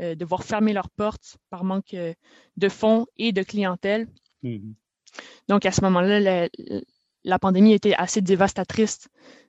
euh, 0.00 0.14
devoir 0.14 0.44
fermer 0.44 0.72
leurs 0.72 0.90
portes 0.90 1.38
par 1.50 1.64
manque 1.64 1.94
euh, 1.94 2.14
de 2.56 2.68
fonds 2.68 3.06
et 3.16 3.32
de 3.32 3.42
clientèle. 3.42 4.08
Mm-hmm. 4.42 4.74
Donc, 5.48 5.66
à 5.66 5.72
ce 5.72 5.80
moment-là, 5.82 6.20
la, 6.20 6.48
la, 7.28 7.38
pandémie 7.38 7.72
était 7.72 7.94
assez 7.94 8.20
dévastatrice, 8.20 9.08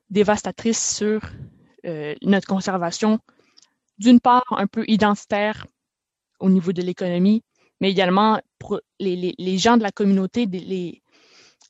dévastatrice 0.10 0.96
sur 0.98 1.22
euh, 1.86 2.16
notre 2.22 2.48
conservation, 2.48 3.20
d'une 3.98 4.20
part 4.20 4.44
un 4.52 4.68
peu 4.68 4.84
identitaire 4.88 5.66
au 6.40 6.50
niveau 6.50 6.72
de 6.74 6.82
l'économie, 6.82 7.44
mais 7.82 7.92
également 7.92 8.40
pour 8.60 8.80
les, 9.00 9.36
les, 9.38 9.58
gens 9.58 9.78
de 9.78 9.84
la 9.84 9.92
communauté, 9.92 10.46
les, 10.46 11.02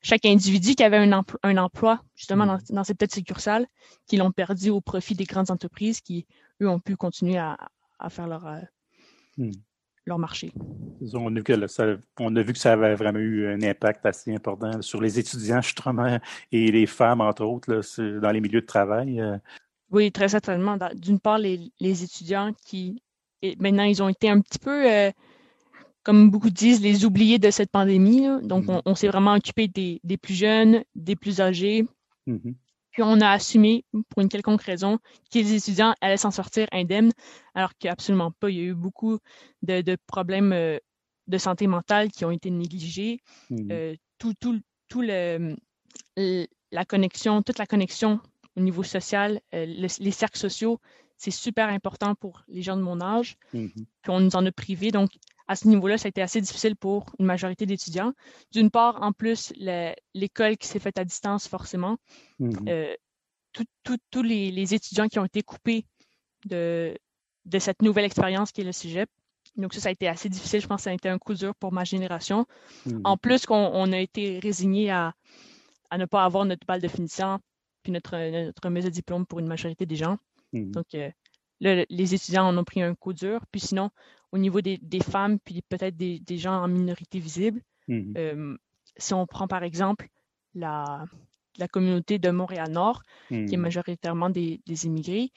chaque 0.01 0.25
individu 0.25 0.75
qui 0.75 0.83
avait 0.83 0.97
un, 0.97 1.11
emploi, 1.11 1.39
un 1.43 1.57
emploi 1.57 2.01
justement 2.15 2.45
dans, 2.45 2.59
dans, 2.69 2.83
ces 2.83 2.95
petites 2.95 3.15
succursales, 3.15 3.67
qui 4.07 4.17
l'ont 4.17 4.31
perdu 4.31 4.69
au 4.69 4.81
profit 4.81 5.15
des 5.15 5.25
grandes 5.25 5.51
entreprises 5.51 6.01
qui, 6.01 6.25
eux, 6.61 6.69
ont 6.69 6.79
pu 6.79 6.95
continuer 6.95 7.37
à, 7.37 7.57
à 7.99 8.09
faire 8.09 8.27
leur, 8.27 8.45
euh, 8.47 8.59
hmm. 9.37 9.51
Leur 10.09 10.19
marché. 10.19 10.51
On 11.13 11.33
a, 11.33 11.39
vu 11.39 11.43
que 11.43 11.67
ça, 11.67 11.95
on 12.19 12.35
a 12.35 12.41
vu 12.41 12.51
que 12.51 12.59
ça 12.59 12.73
avait 12.73 12.95
vraiment 12.95 13.19
eu 13.19 13.47
un 13.47 13.61
impact 13.61 14.05
assez 14.05 14.33
important 14.33 14.81
sur 14.81 15.01
les 15.01 15.17
étudiants, 15.17 15.61
justement, 15.61 16.19
et 16.51 16.71
les 16.71 16.85
femmes, 16.85 17.21
entre 17.21 17.45
autres, 17.45 17.73
là, 17.73 18.19
dans 18.19 18.31
les 18.31 18.41
milieux 18.41 18.61
de 18.61 18.65
travail. 18.65 19.21
Euh. 19.21 19.37
Oui, 19.91 20.11
très 20.11 20.27
certainement. 20.27 20.77
D'une 20.95 21.19
part, 21.19 21.39
les, 21.39 21.71
les, 21.79 22.03
étudiants 22.03 22.51
qui, 22.65 23.01
maintenant, 23.59 23.83
ils 23.83 24.03
ont 24.03 24.09
été 24.09 24.29
un 24.29 24.41
petit 24.41 24.59
peu, 24.59 24.91
euh, 24.91 25.11
comme 26.03 26.29
beaucoup 26.29 26.49
disent, 26.49 26.81
les 26.81 27.05
oubliés 27.05 27.39
de 27.39 27.49
cette 27.49 27.71
pandémie. 27.71 28.27
Donc, 28.43 28.65
hmm. 28.65 28.81
on, 28.85 28.95
s'est 28.95 29.07
vraiment 29.07 29.35
occupé 29.35 29.67
des, 29.69 30.01
des, 30.03 30.17
plus 30.17 30.35
jeunes, 30.35 30.83
des 30.95 31.15
plus 31.15 31.39
âgés. 31.39 31.85
Mm-hmm. 32.27 32.53
Puis 32.99 33.07
on 33.07 33.21
a 33.21 33.29
assumé, 33.29 33.85
pour 34.09 34.21
une 34.21 34.27
quelconque 34.27 34.61
raison, 34.63 34.97
que 35.31 35.39
les 35.39 35.53
étudiants 35.53 35.95
allaient 36.01 36.17
s'en 36.17 36.31
sortir 36.31 36.67
indemnes, 36.73 37.13
alors 37.55 37.71
qu'absolument 37.79 38.31
pas. 38.31 38.49
Il 38.49 38.57
y 38.57 38.59
a 38.59 38.63
eu 38.63 38.73
beaucoup 38.73 39.19
de, 39.61 39.95
problèmes 40.05 40.51
euh, 40.51 40.79
de 41.27 41.37
santé 41.37 41.65
mentale 41.67 42.11
qui 42.11 42.25
ont 42.25 42.31
été 42.31 42.51
négligés. 42.51 43.21
Mmh. 43.51 43.71
Euh, 43.71 43.95
tout, 44.17 44.33
tout, 44.41 44.59
tout 44.89 45.01
le, 45.01 45.55
la 46.17 46.83
connexion, 46.83 47.41
toute 47.41 47.57
la 47.57 47.65
connexion 47.65 48.19
au 48.57 48.59
niveau 48.59 48.83
social, 48.83 49.39
euh, 49.53 49.65
les 49.65 50.11
cercles 50.11 50.37
sociaux, 50.37 50.81
c'est 51.15 51.31
super 51.31 51.69
important 51.69 52.15
pour 52.15 52.43
les 52.49 52.63
gens 52.63 52.75
de 52.75 52.81
mon 52.81 52.99
âge. 52.99 53.37
Mmh 53.53 53.67
Puis 54.01 54.09
on 54.09 54.19
nous 54.19 54.35
en 54.35 54.45
a 54.45 54.51
privé. 54.51 54.91
Donc, 54.91 55.11
à 55.49 55.55
ce 55.55 55.67
niveau-là, 55.67 55.97
ça 55.97 56.05
a 56.05 56.09
été 56.09 56.21
assez 56.21 56.39
difficile 56.39 56.75
pour 56.75 57.07
une 57.17 57.25
majorité 57.25 57.65
d'étudiants. 57.65 58.13
D'une 58.51 58.69
part, 58.69 59.01
en 59.01 59.11
plus, 59.11 59.51
l'école 60.13 60.57
qui 60.57 60.67
s'est 60.67 60.77
faite 60.77 60.99
à 60.99 61.03
distance, 61.03 61.47
forcément, 61.47 61.97
mhm. 62.37 62.69
euh, 62.69 62.95
tous 64.11 64.21
les, 64.21 64.73
étudiants 64.75 65.07
qui 65.07 65.17
ont 65.17 65.25
été 65.25 65.41
coupés 65.41 65.87
de, 66.45 66.95
de 67.45 67.59
cette 67.59 67.81
nouvelle 67.81 68.05
expérience 68.05 68.51
qui 68.51 68.61
est 68.61 68.63
le 68.63 68.71
cégep. 68.71 69.09
Donc 69.57 69.73
ça, 69.73 69.79
ça 69.79 69.89
a 69.89 69.91
été 69.91 70.07
assez 70.07 70.29
difficile. 70.29 70.61
Je 70.61 70.67
pense 70.67 70.81
que 70.81 70.83
ça 70.83 70.91
a 70.91 70.93
été 70.93 71.09
un 71.09 71.17
coup 71.17 71.33
dur 71.33 71.55
pour 71.55 71.73
ma 71.73 71.83
génération. 71.83 72.45
Mhm. 72.85 73.01
En 73.03 73.17
plus 73.17 73.47
qu'on 73.47 73.91
a 73.91 73.97
été 73.97 74.37
résigné 74.37 74.91
à, 74.91 75.15
à, 75.89 75.97
ne 75.97 76.05
pas 76.05 76.25
avoir 76.25 76.45
notre 76.45 76.67
balle 76.67 76.81
de 76.81 76.87
finition 76.87 77.39
puis 77.81 77.91
notre, 77.91 78.15
notre 78.45 78.61
remise 78.63 78.85
de 78.85 78.91
diplôme 78.91 79.25
pour 79.25 79.39
une 79.39 79.47
majorité 79.47 79.87
des 79.87 79.95
gens. 79.95 80.19
Mhm. 80.53 80.71
Donc, 80.73 80.93
euh, 80.93 81.09
les 81.59 82.13
étudiants 82.13 82.47
en 82.47 82.55
ont 82.55 82.63
pris 82.63 82.83
un 82.83 82.93
coup 82.93 83.13
dur. 83.13 83.41
Puis 83.51 83.61
sinon, 83.61 83.89
au 84.31 84.37
niveau 84.37 84.61
des, 84.61 84.79
femmes, 85.01 85.39
puis 85.39 85.61
peut-être 85.67 85.97
des, 85.97 86.37
gens 86.37 86.53
en 86.63 86.67
minorité 86.67 87.19
visible, 87.19 87.61
mhm. 87.87 88.13
euh, 88.17 88.57
si 88.97 89.13
on 89.13 89.25
prend 89.25 89.47
par 89.47 89.63
exemple 89.63 90.07
la, 90.53 91.05
la 91.57 91.67
communauté 91.67 92.19
de 92.19 92.29
Montréal-Nord, 92.29 93.03
qui 93.27 93.35
est 93.35 93.57
mhm. 93.57 93.61
majoritairement 93.61 94.29
des, 94.29 94.61
immigrés, 94.85 95.31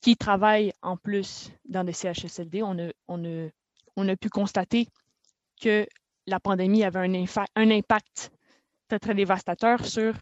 qui 0.00 0.16
travaillent 0.16 0.72
en 0.82 0.96
plus 0.96 1.50
dans 1.64 1.84
des 1.84 1.92
CHSLD, 1.92 2.62
on 2.62 2.78
a, 2.78 2.90
on 3.08 3.50
on 3.96 4.08
a 4.08 4.16
pu 4.16 4.28
constater 4.28 4.88
que 5.60 5.86
la 6.26 6.40
pandémie 6.40 6.84
avait 6.84 7.00
un, 7.00 7.24
un 7.54 7.70
impact 7.70 8.32
très, 8.88 8.98
très 8.98 9.14
dévastateur 9.14 9.84
sur, 9.84 10.14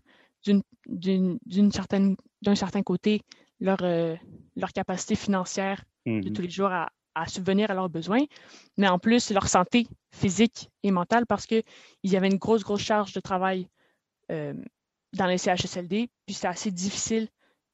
d'une 0.86 1.72
certaine, 1.72 2.16
d'un 2.42 2.54
certain 2.54 2.82
côté, 2.82 3.22
leur, 3.60 3.78
euh, 3.82 4.14
leur 4.56 4.72
capacité 4.72 5.14
financière 5.14 5.84
de 6.06 6.28
mhm. 6.28 6.32
tous 6.32 6.42
les 6.42 6.50
jours 6.50 6.70
à, 6.72 6.90
à, 7.14 7.26
subvenir 7.26 7.71
à 7.71 7.75
leurs 7.75 7.88
besoins, 7.88 8.25
mais 8.76 8.88
en 8.88 8.99
plus 8.99 9.31
leur 9.31 9.49
santé 9.49 9.87
physique 10.11 10.71
et 10.83 10.90
mentale 10.90 11.26
parce 11.26 11.47
qu'il 11.47 11.62
y 12.04 12.16
avait 12.16 12.28
une 12.28 12.38
grosse, 12.38 12.62
grosse 12.62 12.83
charge 12.83 13.12
de 13.12 13.21
travail 13.21 13.69
euh, 14.31 14.54
dans 15.14 15.26
les 15.26 15.38
CHSLD, 15.38 16.09
puis 16.26 16.35
c'est 16.35 16.47
assez 16.47 16.71
difficile 16.71 17.28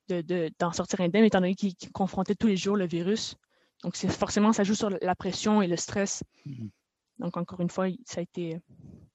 d'en 0.08 0.22
de, 0.22 0.50
d'en 0.58 0.72
sortir 0.72 1.00
indemne 1.00 1.24
étant 1.24 1.40
donné 1.40 1.54
qu'ils 1.54 1.74
confrontaient 1.92 2.34
tous 2.34 2.46
les 2.46 2.56
jours 2.56 2.76
le 2.76 2.86
virus. 2.86 3.36
Donc 3.82 3.96
forcément, 3.96 4.52
ça 4.52 4.64
joue 4.64 4.74
sur 4.74 4.90
la 4.90 5.14
pression 5.14 5.62
et 5.62 5.66
le 5.66 5.76
stress. 5.76 6.22
Mhm. 6.46 6.70
Donc 7.18 7.36
encore 7.36 7.60
une 7.60 7.70
fois, 7.70 7.88
ça 8.06 8.20
a 8.20 8.22
été... 8.22 8.56
Euh, 8.56 8.58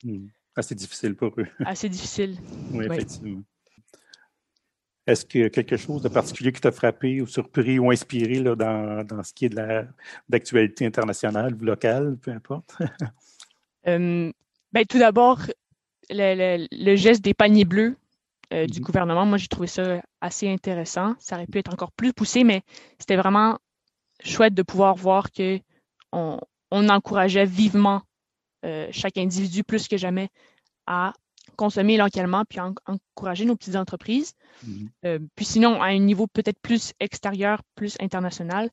mhm. 0.04 0.30
Assez 0.56 0.76
difficile 0.76 1.16
pour 1.16 1.34
eux. 1.40 1.48
Assez 1.66 1.90
difficile. 1.90 2.38
oui, 2.72 2.86
effectivement. 2.86 3.42
Est-ce 5.06 5.26
qu'il 5.26 5.42
y 5.42 5.44
a 5.44 5.50
quelque 5.50 5.76
chose 5.76 6.02
de 6.02 6.10
particulier 6.10 6.54
qui 6.54 6.62
t'a 6.62 6.72
frappé 6.72 7.22
ou 7.22 7.28
surpris 7.28 7.78
ou 7.78 7.92
inspiré 7.92 8.36
là, 8.36 8.56
dans, 8.56 9.04
dans, 9.06 9.22
ce 9.24 9.34
qui 9.34 9.46
est 9.46 9.50
de 9.50 9.86
d'actualité 10.30 10.86
internationale 10.86 11.56
ou 11.56 11.66
locale, 11.66 12.18
peu 12.22 12.32
importe? 12.32 12.78
euh, 13.88 14.32
ben, 14.72 14.86
tout 14.88 15.00
d'abord, 15.00 15.42
le, 16.10 16.68
le, 16.72 16.96
geste 16.96 17.24
des 17.24 17.34
paniers 17.34 17.66
bleus 17.66 17.98
euh, 18.54 18.66
du 18.66 18.80
mm-hmm. 18.80 18.84
gouvernement, 18.84 19.26
moi 19.26 19.38
j'ai 19.38 19.50
trouvé 19.50 19.68
ça 19.68 20.02
assez 20.22 20.50
intéressant. 20.50 21.16
Ça 21.20 21.36
aurait 21.36 21.48
pu 21.48 21.60
être 21.60 21.74
encore 21.74 21.92
plus 21.92 22.14
poussé, 22.14 22.46
mais 22.46 22.62
c'était 22.98 23.18
vraiment 23.18 23.60
chouette 24.24 24.54
de 24.54 24.64
pouvoir 24.64 24.96
voir 24.96 25.32
que 25.32 25.60
on, 26.14 26.40
on 26.72 26.88
encourageait 26.90 27.46
vivement 27.46 28.04
euh, 28.66 28.88
chaque 28.92 29.18
individu 29.18 29.64
plus 29.64 29.90
que 29.90 29.98
jamais 29.98 30.30
à 30.88 31.14
consommer 31.56 31.98
localement 31.98 32.44
puis 32.46 32.60
encourager 32.60 33.46
nos 33.46 33.56
petites 33.56 33.76
entreprises. 33.76 34.34
Mhm. 34.66 34.90
Euh, 35.06 35.20
puis 35.36 35.46
sinon, 35.46 35.82
à 35.82 35.88
un 35.88 36.00
niveau 36.00 36.28
peut-être 36.28 36.60
plus 36.62 36.94
extérieur, 37.00 37.62
plus 37.76 37.96
international, 38.00 38.70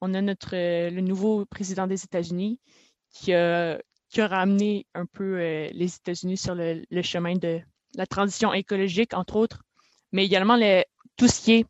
on 0.00 0.14
a 0.14 0.20
notre 0.20 0.54
euh, 0.54 0.90
le 0.90 1.00
nouveau 1.00 1.44
président 1.46 1.86
des 1.86 2.02
États-Unis 2.04 2.60
qui 3.10 3.32
a, 3.32 3.80
qui 4.08 4.20
a 4.20 4.26
ramené 4.26 4.86
un 4.94 5.06
peu 5.06 5.38
euh, 5.38 5.68
les 5.72 5.94
États-Unis 5.94 6.36
sur 6.36 6.54
le, 6.54 6.82
chemin 7.02 7.34
de 7.36 7.60
la 7.94 8.06
transition 8.06 8.52
écologique, 8.52 9.14
entre 9.14 9.36
autres, 9.36 9.62
mais 10.12 10.24
également 10.24 10.58
tout 11.16 11.28
ce 11.28 11.40
qui 11.40 11.66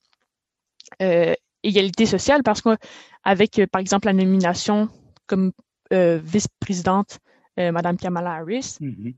est 1.00 1.36
égalité 1.64 2.06
sociale, 2.06 2.42
parce 2.42 2.62
qu'avec, 2.62 3.60
par 3.70 3.80
exemple, 3.80 4.06
la 4.06 4.12
nomination 4.12 4.88
comme 5.26 5.52
vice-présidente, 5.90 7.18
Madame 7.56 7.96
Kamala 7.96 8.34
Harris, 8.34 8.76
mhm 8.80 9.14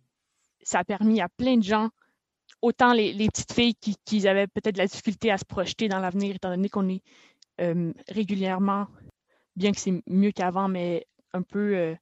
ça 0.64 0.80
a 0.80 0.84
permis 0.84 1.20
à 1.20 1.28
plein 1.28 1.56
de 1.56 1.62
gens, 1.62 1.90
autant 2.62 2.92
les, 2.92 3.14
petites 3.28 3.52
filles 3.52 3.74
qui, 3.74 4.26
avaient 4.26 4.46
peut-être 4.46 4.74
de 4.74 4.80
la 4.80 4.86
difficulté 4.86 5.30
à 5.30 5.38
se 5.38 5.44
projeter 5.44 5.88
dans 5.88 6.00
l'avenir, 6.00 6.34
étant 6.34 6.50
donné 6.50 6.68
qu'on 6.68 6.88
est 6.88 7.02
euh, 7.60 7.92
régulièrement, 8.08 8.88
bien 9.54 9.70
que 9.72 9.78
c'est 9.78 10.02
mieux 10.08 10.32
qu'avant, 10.32 10.68
mais 10.68 11.06
un 11.32 11.42
peu 11.42 11.76
euh, 11.76 11.94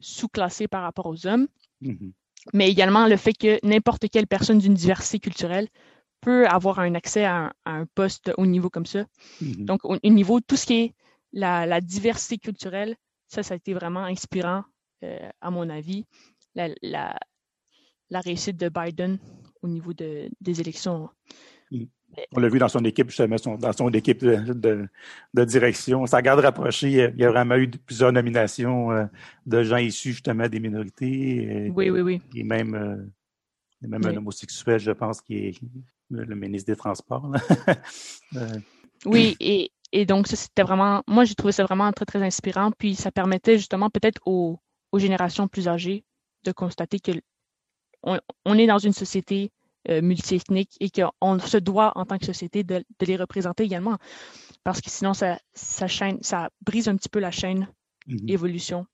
sous-classé 0.00 0.68
par 0.68 0.82
rapport 0.82 1.06
aux 1.06 1.26
hommes. 1.26 1.48
Mm-hmm. 1.80 2.12
Mais 2.52 2.70
également 2.70 3.06
le 3.06 3.16
fait 3.16 3.32
que 3.32 3.58
n'importe 3.66 4.08
quelle 4.10 4.26
personne 4.26 4.58
d'une 4.58 4.74
diversité 4.74 5.18
culturelle 5.18 5.68
peut 6.20 6.46
avoir 6.46 6.78
un 6.80 6.94
accès 6.94 7.24
à 7.24 7.52
un, 7.64 7.86
poste 7.86 8.32
au 8.36 8.46
niveau 8.46 8.68
comme 8.68 8.86
ça. 8.86 9.04
Mm-hmm. 9.40 9.64
Donc, 9.64 9.84
au, 9.84 9.96
niveau, 10.04 10.40
tout 10.40 10.56
ce 10.56 10.66
qui 10.66 10.74
est 10.74 10.94
la, 11.32 11.80
diversité 11.80 12.38
culturelle, 12.38 12.96
ça, 13.28 13.42
ça 13.42 13.54
a 13.54 13.56
été 13.56 13.72
vraiment 13.72 14.04
inspirant, 14.04 14.64
euh, 15.04 15.30
à 15.40 15.50
mon 15.50 15.70
avis. 15.70 16.04
La, 16.54 16.68
la 16.82 17.18
réussite 18.20 18.56
de 18.56 18.68
Biden 18.68 19.18
au 19.62 19.68
niveau 19.68 19.92
de, 19.92 20.28
des 20.40 20.60
élections. 20.60 21.08
Mm. 21.70 21.84
On 22.32 22.40
l'a 22.40 22.48
vu 22.48 22.58
dans 22.58 22.68
son 22.68 22.84
équipe, 22.84 23.08
justement, 23.08 23.36
dans 23.56 23.72
son 23.72 23.88
équipe 23.90 24.22
de, 24.22 24.86
de, 25.32 25.44
direction. 25.44 26.04
Sa 26.04 26.20
garde 26.20 26.40
rapprochée, 26.40 27.10
il 27.14 27.20
y 27.20 27.24
a 27.24 27.30
vraiment 27.30 27.56
eu 27.56 27.70
plusieurs 27.70 28.12
nominations 28.12 28.92
euh, 28.92 29.06
de 29.46 29.62
gens 29.62 29.78
issus 29.78 30.12
justement 30.12 30.46
des 30.46 30.60
minorités. 30.60 31.70
oui, 31.74 31.88
oui, 31.88 32.00
oui. 32.02 32.20
Et 32.34 32.42
même, 32.42 32.74
euh, 32.74 33.88
même 33.88 34.04
un 34.04 34.16
homosexuel, 34.16 34.78
je 34.78 34.90
pense, 34.90 35.22
qui 35.22 35.36
est 35.36 35.60
le 36.10 36.34
ministre 36.34 36.70
des 36.72 36.76
Transports. 36.76 37.30
Euh, 38.34 38.48
oui, 39.04 39.36
et, 39.40 39.70
et 39.92 40.06
donc 40.06 40.26
ça, 40.26 40.36
c'était 40.36 40.62
vraiment, 40.62 41.02
moi 41.06 41.24
j'ai 41.26 41.34
trouvé 41.34 41.52
ça 41.52 41.64
vraiment 41.64 41.92
très, 41.92 42.06
très 42.06 42.22
inspirant. 42.22 42.70
Puis 42.70 42.94
ça 42.94 43.10
permettait 43.12 43.58
justement 43.58 43.90
peut-être 43.90 44.22
aux, 44.24 44.58
aux 44.90 44.98
générations 44.98 45.48
plus 45.48 45.68
âgées 45.68 46.02
de 46.44 46.52
constater 46.52 46.98
que 46.98 47.12
on, 48.02 48.58
est 48.58 48.66
dans 48.66 48.78
une 48.78 48.92
société 48.92 49.50
euh, 49.88 50.00
multiethnique 50.02 50.76
et 50.80 50.90
qu'on 50.90 51.38
se 51.38 51.56
doit, 51.58 51.92
en 51.96 52.04
tant 52.04 52.18
que 52.18 52.26
société, 52.26 52.64
de, 52.64 52.84
les 53.00 53.16
représenter 53.16 53.64
également. 53.64 53.98
parce 54.64 54.80
que 54.80 54.90
sinon, 54.90 55.12
ça, 55.14 55.38
ça, 55.54 55.88
chaîne, 55.88 56.18
ça 56.22 56.50
brise 56.60 56.88
un 56.88 56.96
petit 56.96 57.08
peu 57.08 57.18
la 57.18 57.30
chaîne 57.30 57.68
Mhm. 58.06 58.28
évolution 58.28 58.86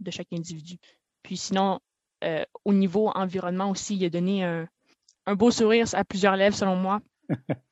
de 0.00 0.10
chaque 0.10 0.32
individu. 0.32 0.78
Puis 1.22 1.36
sinon, 1.36 1.80
euh, 2.24 2.44
au 2.64 2.72
niveau 2.72 3.10
environnement 3.14 3.70
aussi, 3.70 3.96
il 3.96 4.04
a 4.04 4.10
donné 4.10 4.44
un, 4.44 4.66
un 5.26 5.34
beau 5.34 5.50
sourire 5.50 5.86
à 5.94 6.04
plusieurs 6.04 6.36
lèvres, 6.36 6.56
selon 6.56 6.76
moi, 6.76 7.00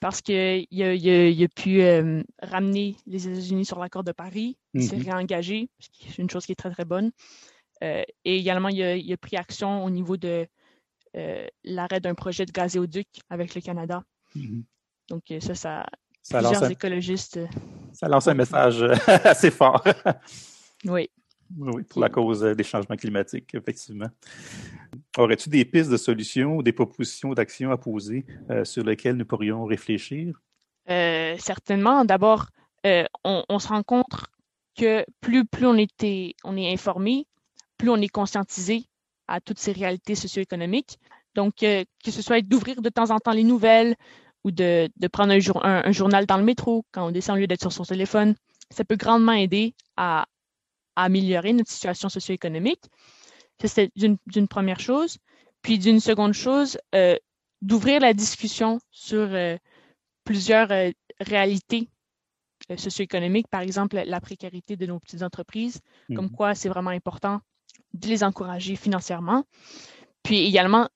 parce 0.00 0.20
qu'il 0.20 0.34
a, 0.36 0.56
il 0.56 0.82
a, 0.82 0.94
il 1.28 1.44
a 1.44 1.48
pu 1.48 1.82
euh, 1.82 2.22
ramener 2.42 2.96
les 3.06 3.28
États-Unis 3.28 3.64
sur 3.64 3.78
l'accord 3.78 4.04
de 4.04 4.12
Paris. 4.12 4.56
Il 4.74 4.82
s'est 4.82 4.96
Mhm. 4.96 5.04
réengagé, 5.04 5.68
ce 5.78 5.88
qui 5.90 6.08
est 6.08 6.18
une 6.18 6.30
chose 6.30 6.46
qui 6.46 6.52
est 6.52 6.56
très, 6.56 6.70
très 6.70 6.84
bonne. 6.84 7.10
Euh, 7.82 8.02
et 8.24 8.36
également, 8.36 8.68
il 8.68 8.82
a, 8.82 8.96
il 8.96 9.12
a 9.12 9.16
pris 9.16 9.36
action 9.36 9.84
au 9.84 9.90
niveau 9.90 10.16
de 10.16 10.46
euh, 11.16 11.46
l'arrêt 11.64 12.00
d'un 12.00 12.14
projet 12.14 12.46
de 12.46 12.52
gazéoduc 12.52 13.08
avec 13.28 13.54
le 13.54 13.60
Canada. 13.60 14.02
Mhm. 14.34 14.64
Donc, 15.08 15.30
euh, 15.30 15.40
ça, 15.40 15.54
ça, 15.54 15.86
Ça 16.22 16.40
lance, 16.40 16.50
plusieurs 16.50 16.68
un, 16.68 16.72
écologistes, 16.72 17.40
ça 17.92 18.08
lance 18.08 18.28
un 18.28 18.34
message 18.34 18.82
assez 19.24 19.50
fort. 19.50 19.82
oui. 20.84 21.08
Oui, 21.58 21.82
pour 21.82 22.00
la 22.00 22.08
cause 22.08 22.42
des 22.42 22.62
changements 22.62 22.96
climatiques, 22.96 23.54
effectivement. 23.54 24.08
Aurais-tu 25.18 25.48
des 25.48 25.64
pistes 25.64 25.90
de 25.90 25.96
solutions 25.96 26.56
ou 26.56 26.62
des 26.62 26.72
propositions 26.72 27.32
d'action 27.34 27.72
à 27.72 27.76
poser 27.76 28.24
euh, 28.50 28.64
sur 28.64 28.84
lesquelles 28.84 29.16
nous 29.16 29.24
pourrions 29.24 29.64
réfléchir? 29.64 30.40
Euh, 30.88 31.36
certainement. 31.38 32.04
D'abord, 32.04 32.50
euh, 32.86 33.04
on, 33.24 33.44
on 33.48 33.58
se 33.58 33.68
rend 33.68 33.82
compte 33.82 34.26
que 34.78 35.04
plus, 35.20 35.44
plus 35.44 35.66
on, 35.66 35.74
était, 35.76 36.34
on 36.44 36.56
est 36.56 36.72
informé, 36.72 37.26
plus 37.80 37.88
on 37.90 37.96
est 37.96 38.08
conscientisé 38.08 38.84
à 39.26 39.40
toutes 39.40 39.58
ces 39.58 39.72
réalités 39.72 40.14
socio-économiques. 40.14 40.98
Donc, 41.34 41.62
euh, 41.62 41.84
que 42.04 42.10
ce 42.10 42.20
soit 42.20 42.42
d'ouvrir 42.42 42.82
de 42.82 42.90
temps 42.90 43.10
en 43.10 43.18
temps 43.18 43.32
les 43.32 43.44
nouvelles 43.44 43.96
ou 44.44 44.50
de, 44.50 44.90
de 44.96 45.08
prendre 45.08 45.32
un, 45.32 45.38
jour, 45.38 45.64
un, 45.64 45.82
un 45.86 45.92
journal 45.92 46.26
dans 46.26 46.36
le 46.36 46.44
métro 46.44 46.84
quand 46.92 47.06
on 47.06 47.10
descend 47.10 47.36
au 47.36 47.40
lieu 47.40 47.46
d'être 47.46 47.62
sur 47.62 47.72
son 47.72 47.84
téléphone, 47.84 48.34
ça 48.70 48.84
peut 48.84 48.96
grandement 48.96 49.32
aider 49.32 49.74
à, 49.96 50.26
à 50.94 51.04
améliorer 51.04 51.52
notre 51.54 51.70
situation 51.70 52.08
socio-économique. 52.10 52.82
Ça, 53.62 53.68
c'est 53.68 53.90
d'une 53.96 54.48
première 54.48 54.80
chose. 54.80 55.16
Puis 55.62 55.78
d'une 55.78 56.00
seconde 56.00 56.32
chose, 56.34 56.78
euh, 56.94 57.16
d'ouvrir 57.62 58.00
la 58.00 58.12
discussion 58.14 58.78
sur 58.90 59.28
euh, 59.32 59.56
plusieurs 60.24 60.68
réalités 61.20 61.88
socio-économiques, 62.76 63.48
par 63.48 63.62
exemple 63.62 63.96
la 64.04 64.20
précarité 64.20 64.76
de 64.76 64.86
nos 64.86 65.00
petites 65.00 65.22
entreprises, 65.22 65.80
comme 66.14 66.26
Mhm. 66.26 66.36
quoi 66.36 66.54
c'est 66.54 66.68
vraiment 66.68 66.90
important 66.90 67.40
de 67.94 68.08
les 68.08 68.22
encourager 68.24 68.76
financièrement. 68.76 69.44
Puis 70.22 70.38
également 70.40 70.88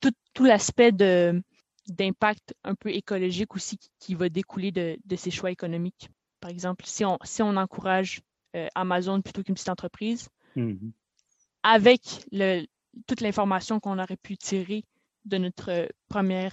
tout, 0.00 0.12
tout 0.34 0.44
l'aspect 0.44 0.92
de 0.92 1.42
d'impact 1.88 2.54
un 2.64 2.74
peu 2.74 2.90
écologique 2.90 3.54
aussi 3.56 3.78
qui, 3.78 3.88
qui 3.98 4.14
va 4.14 4.28
découler 4.28 4.72
de, 4.72 4.98
de 5.06 5.16
ces 5.16 5.30
choix 5.30 5.50
économiques. 5.50 6.10
Par 6.40 6.50
exemple, 6.50 6.84
si 6.86 7.02
on, 7.04 7.18
si 7.24 7.40
on 7.42 7.56
encourage 7.56 8.20
euh, 8.56 8.68
Amazon 8.74 9.22
plutôt 9.22 9.42
qu'une 9.42 9.54
petite 9.54 9.70
entreprise, 9.70 10.28
Mhm. 10.54 10.92
avec 11.62 12.02
le, 12.32 12.66
toute 13.06 13.20
l'information 13.20 13.80
qu'on 13.80 13.98
aurait 13.98 14.16
pu 14.16 14.36
tirer 14.36 14.84
de 15.24 15.38
notre 15.38 15.70
euh, 15.70 15.86
première 16.08 16.52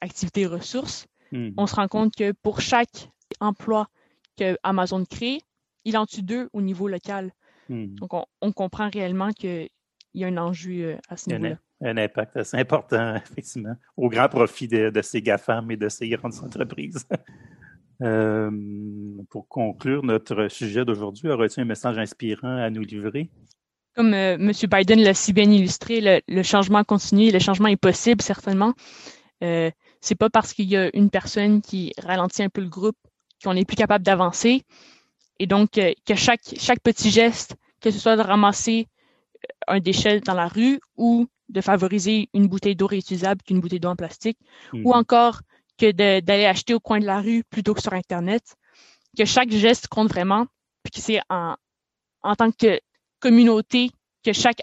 activité 0.00 0.46
ressources, 0.46 1.06
Mhm. 1.30 1.54
on 1.56 1.66
se 1.66 1.74
rend 1.76 1.88
compte 1.88 2.14
que 2.16 2.32
pour 2.32 2.60
chaque 2.60 3.10
emploi 3.40 3.88
que 4.36 4.56
Amazon 4.62 5.04
crée, 5.04 5.40
il 5.84 5.96
en 5.96 6.06
tue 6.06 6.22
deux 6.22 6.48
au 6.52 6.62
niveau 6.62 6.88
local. 6.88 7.32
Mhm. 7.68 7.94
Donc, 7.96 8.14
on, 8.14 8.24
on 8.40 8.52
comprend 8.52 8.88
réellement 8.90 9.30
qu'il 9.30 9.68
y 10.14 10.24
a 10.24 10.26
un 10.28 10.36
enjeu 10.36 10.82
euh, 10.82 10.96
à 11.08 11.16
ce 11.16 11.30
niveau-là. 11.30 11.56
un 11.82 11.96
impact 11.96 12.36
assez 12.36 12.56
important, 12.56 13.16
effectivement, 13.30 13.74
au 13.96 14.08
grand 14.08 14.28
profit 14.28 14.68
de, 14.68 14.90
de 14.90 15.02
ces 15.02 15.22
GAFAM 15.22 15.70
et 15.70 15.76
de 15.76 15.88
ces 15.88 16.08
grandes 16.08 16.34
entreprises. 16.42 17.06
Euh, 18.00 18.50
pour 19.28 19.48
conclure 19.48 20.04
notre 20.04 20.48
sujet 20.48 20.84
d'aujourd'hui, 20.84 21.28
aurais-tu 21.30 21.60
un 21.60 21.64
message 21.64 21.98
inspirant 21.98 22.56
à 22.56 22.70
nous 22.70 22.82
livrer? 22.82 23.28
Comme 23.96 24.14
euh, 24.14 24.34
M. 24.34 24.52
Biden 24.70 25.00
l'a 25.00 25.14
si 25.14 25.32
bien 25.32 25.50
illustré, 25.50 26.00
le, 26.00 26.20
le 26.28 26.42
changement 26.44 26.84
continue, 26.84 27.32
le 27.32 27.40
changement 27.40 27.66
est 27.68 27.76
possible, 27.76 28.22
certainement. 28.22 28.74
Euh, 29.42 29.70
c'est 30.00 30.14
pas 30.14 30.30
parce 30.30 30.52
qu'il 30.52 30.66
y 30.66 30.76
a 30.76 30.90
une 30.94 31.10
personne 31.10 31.60
qui 31.60 31.92
ralentit 31.98 32.42
un 32.42 32.48
peu 32.48 32.60
le 32.60 32.68
groupe 32.68 32.96
qu'on 33.42 33.54
n'est 33.54 33.64
plus 33.64 33.76
capable 33.76 34.04
d'avancer. 34.04 34.62
Et 35.38 35.46
donc, 35.46 35.78
euh, 35.78 35.92
que 36.06 36.14
chaque, 36.14 36.42
chaque 36.58 36.80
petit 36.80 37.10
geste, 37.10 37.54
que 37.80 37.90
ce 37.90 37.98
soit 37.98 38.16
de 38.16 38.22
ramasser 38.22 38.86
euh, 39.68 39.74
un 39.76 39.80
déchet 39.80 40.20
dans 40.20 40.34
la 40.34 40.48
rue 40.48 40.80
ou 40.96 41.26
de 41.48 41.60
favoriser 41.60 42.28
une 42.34 42.48
bouteille 42.48 42.76
d'eau 42.76 42.86
réutilisable 42.86 43.42
qu'une 43.42 43.60
bouteille 43.60 43.80
d'eau 43.80 43.88
en 43.88 43.96
plastique, 43.96 44.38
Mhm. 44.72 44.86
ou 44.86 44.92
encore 44.92 45.40
que 45.78 45.92
d'aller 45.92 46.44
acheter 46.44 46.74
au 46.74 46.80
coin 46.80 46.98
de 46.98 47.06
la 47.06 47.20
rue 47.20 47.44
plutôt 47.44 47.72
que 47.72 47.80
sur 47.80 47.92
Internet, 47.94 48.56
que 49.16 49.24
chaque 49.24 49.50
geste 49.50 49.86
compte 49.88 50.08
vraiment, 50.08 50.46
puis 50.82 50.90
que 50.92 51.00
c'est 51.00 51.20
en, 51.30 51.54
en 52.22 52.34
tant 52.34 52.50
que 52.50 52.80
communauté 53.20 53.90
que 54.24 54.32
chaque 54.32 54.60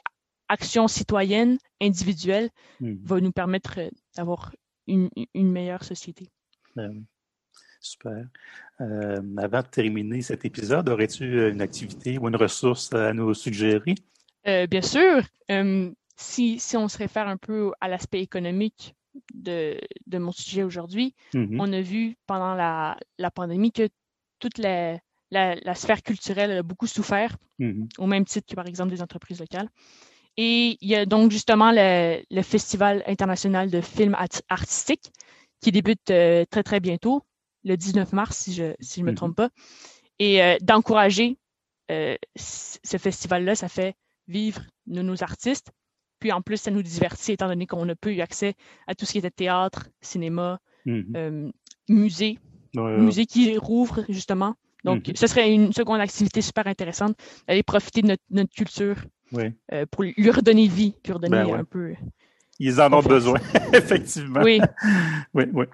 action 0.50 0.88
citoyenne, 0.88 1.58
individuelle, 1.82 2.50
Mhm. 2.82 3.00
va 3.04 3.20
nous 3.22 3.32
permettre 3.32 3.80
euh, 3.80 3.90
d'avoir 4.16 4.54
une, 4.88 5.10
une 5.34 5.52
meilleure 5.52 5.84
société. 5.84 6.30
Ben. 6.76 7.06
Super. 7.86 8.26
Euh, 8.82 9.22
avant 9.38 9.62
de 9.62 9.68
terminer 9.68 10.22
cet 10.22 10.44
épisode, 10.44 10.90
aurais-tu 10.90 11.24
euh, 11.24 11.52
une 11.52 11.62
activité 11.62 12.18
ou 12.18 12.28
une 12.28 12.36
ressource 12.36 12.92
à 12.94 13.14
nous 13.14 13.34
suggérer? 13.34 13.96
Euh, 14.48 14.66
bien 14.68 14.82
sûr, 14.82 15.22
euh, 15.52 15.92
si, 16.18 16.60
si 16.60 16.76
on 16.78 16.88
se 16.88 16.98
réfère 16.98 17.28
un 17.28 17.38
peu 17.38 17.72
à 17.80 17.88
l'aspect 17.88 18.22
économique 18.22 18.96
de, 19.34 19.80
de 20.08 20.18
mon 20.18 20.32
sujet 20.32 20.64
aujourd'hui, 20.64 21.14
Mhm. 21.34 21.58
on 21.60 21.72
a 21.74 21.82
vu 21.82 22.16
pendant 22.26 22.56
la, 22.56 22.98
la 23.20 23.32
pandémie 23.32 23.72
que 23.72 23.88
toute 24.40 24.58
la, 24.58 25.00
la, 25.32 25.56
la 25.56 25.76
sphère 25.76 26.02
culturelle 26.02 26.52
a 26.52 26.64
beaucoup 26.64 26.88
souffert, 26.88 27.38
Mhm. 27.60 27.88
au 28.00 28.08
même 28.08 28.26
titre 28.26 28.48
que 28.50 28.56
par 28.56 28.68
exemple 28.68 28.90
des 28.90 29.02
entreprises 29.02 29.40
locales. 29.40 29.70
Et 30.38 30.78
il 30.82 30.90
y 30.90 30.96
a 30.96 31.06
donc 31.06 31.32
justement 31.32 31.72
le, 31.72 32.22
le 32.30 32.42
Festival 32.42 33.04
international 33.08 33.70
de 33.70 33.80
films 33.80 34.16
art- 34.16 34.42
artistiques 34.50 35.12
qui 35.62 35.72
débute 35.72 36.10
euh, 36.12 36.46
très 36.50 36.64
très 36.64 36.80
bientôt, 36.80 37.24
le 37.66 37.76
19 37.76 38.14
mars 38.14 38.38
si 38.38 38.54
je 38.54 38.74
si 38.80 39.02
je 39.02 39.06
me 39.06 39.10
Mhm. 39.12 39.16
trompe 39.16 39.36
pas, 39.36 39.50
et 40.20 40.42
euh, 40.42 40.56
d'encourager 40.62 41.38
euh, 41.92 42.16
ce 42.36 42.98
festival-là, 42.98 43.56
ça 43.56 43.68
fait 43.68 43.96
vivre 44.28 44.62
nos, 44.88 45.04
nos 45.04 45.22
artistes. 45.24 45.72
Puis 46.20 46.32
en 46.32 46.42
plus, 46.42 46.58
ça 46.58 46.72
nous 46.72 46.82
divertit 46.82 47.34
étant 47.34 47.48
donné 47.48 47.68
qu'on 47.68 47.86
n'a 47.86 47.96
pas 47.96 48.10
eu 48.12 48.22
accès 48.22 48.56
à 48.88 48.96
tout 48.96 49.06
ce 49.06 49.12
qui 49.12 49.18
était 49.20 49.30
théâtre, 49.30 49.90
cinéma, 50.02 50.60
Mhm. 50.86 51.14
euh, 51.16 51.52
musée, 51.90 52.40
Ouais, 52.76 52.98
musée 52.98 53.26
qui 53.26 53.58
rouvre 53.58 54.04
justement. 54.10 54.56
Donc, 54.84 55.08
Mhm. 55.10 55.16
ce 55.16 55.28
serait 55.28 55.52
une 55.54 55.74
seconde 55.74 56.00
activité 56.00 56.42
super 56.42 56.68
intéressante 56.68 57.16
d'aller 57.48 57.64
profiter 57.64 58.02
de 58.02 58.08
notre, 58.08 58.24
notre 58.30 58.54
culture 58.54 58.98
ouais. 59.32 59.54
pour 59.92 60.04
lui 60.04 60.30
redonner 60.32 60.68
vie, 60.68 60.96
lui 61.06 61.14
redonner 61.14 61.36
Ben 61.52 61.54
un 61.54 61.64
peu. 61.64 61.96
Ils 62.60 62.80
en 62.80 62.92
ont 62.94 63.02
besoin, 63.02 63.38
effectivement. 63.74 64.42
Oui, 64.42 64.62
Oui, 65.34 65.44
oui. 65.54 65.66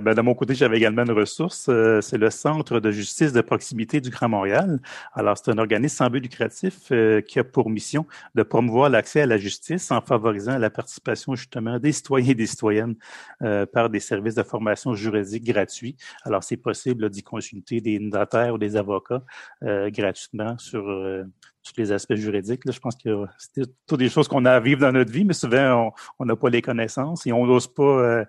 Ben, 0.00 0.14
de 0.14 0.20
mon 0.22 0.34
côté, 0.34 0.54
j'avais 0.54 0.78
également 0.78 1.02
une 1.04 1.12
ressource. 1.12 1.66
euh, 1.68 2.00
c'est 2.00 2.16
le 2.16 2.30
Centre 2.30 2.80
de 2.80 2.90
justice 2.90 3.32
de 3.34 3.42
proximité 3.42 4.00
du 4.00 4.08
Grand 4.08 4.30
Montréal. 4.30 4.80
Alors, 5.12 5.36
c'est 5.36 5.50
un 5.50 5.58
organisme 5.58 5.94
sans 5.96 6.08
but 6.08 6.20
lucratif 6.20 6.90
euh, 6.90 7.20
qui 7.20 7.38
a 7.38 7.44
pour 7.44 7.68
mission 7.68 8.06
de 8.34 8.42
promouvoir 8.42 8.88
l'accès 8.88 9.20
à 9.20 9.26
la 9.26 9.36
justice 9.36 9.90
en 9.90 10.00
favorisant 10.00 10.56
la 10.56 10.70
participation 10.70 11.34
justement 11.34 11.78
des 11.78 11.92
citoyens 11.92 12.30
et 12.30 12.34
des 12.34 12.46
citoyennes 12.46 12.94
euh, 13.42 13.66
par 13.66 13.90
des 13.90 14.00
services 14.00 14.34
de 14.34 14.42
formation 14.42 14.94
juridique 14.94 15.44
gratuits. 15.44 15.96
Alors, 16.24 16.42
c'est 16.42 16.56
possible 16.56 17.10
d'y 17.10 17.22
consulter 17.22 17.80
des 17.82 17.98
notaires 17.98 18.54
ou 18.54 18.58
des 18.58 18.76
avocats 18.76 19.22
euh, 19.64 19.90
gratuitement 19.90 20.56
sur 20.56 20.88
euh, 20.88 21.24
tous 21.62 21.72
les 21.76 21.92
aspects 21.92 22.14
juridiques. 22.14 22.64
Là, 22.64 22.72
je 22.72 22.80
pense 22.80 22.96
que 22.96 23.24
c'est 23.38 23.64
toutes 23.86 23.98
des 23.98 24.08
choses 24.08 24.28
qu'on 24.28 24.44
a 24.44 24.52
à 24.52 24.60
vivre 24.60 24.80
dans 24.80 24.92
notre 24.92 25.12
vie, 25.12 25.24
mais 25.24 25.34
souvent, 25.34 25.92
on 26.18 26.24
n'a 26.24 26.36
pas 26.36 26.50
les 26.50 26.62
connaissances 26.62 27.26
et 27.26 27.32
on 27.32 27.46
n'ose 27.46 27.66
pas 27.66 27.82
euh, 27.82 28.24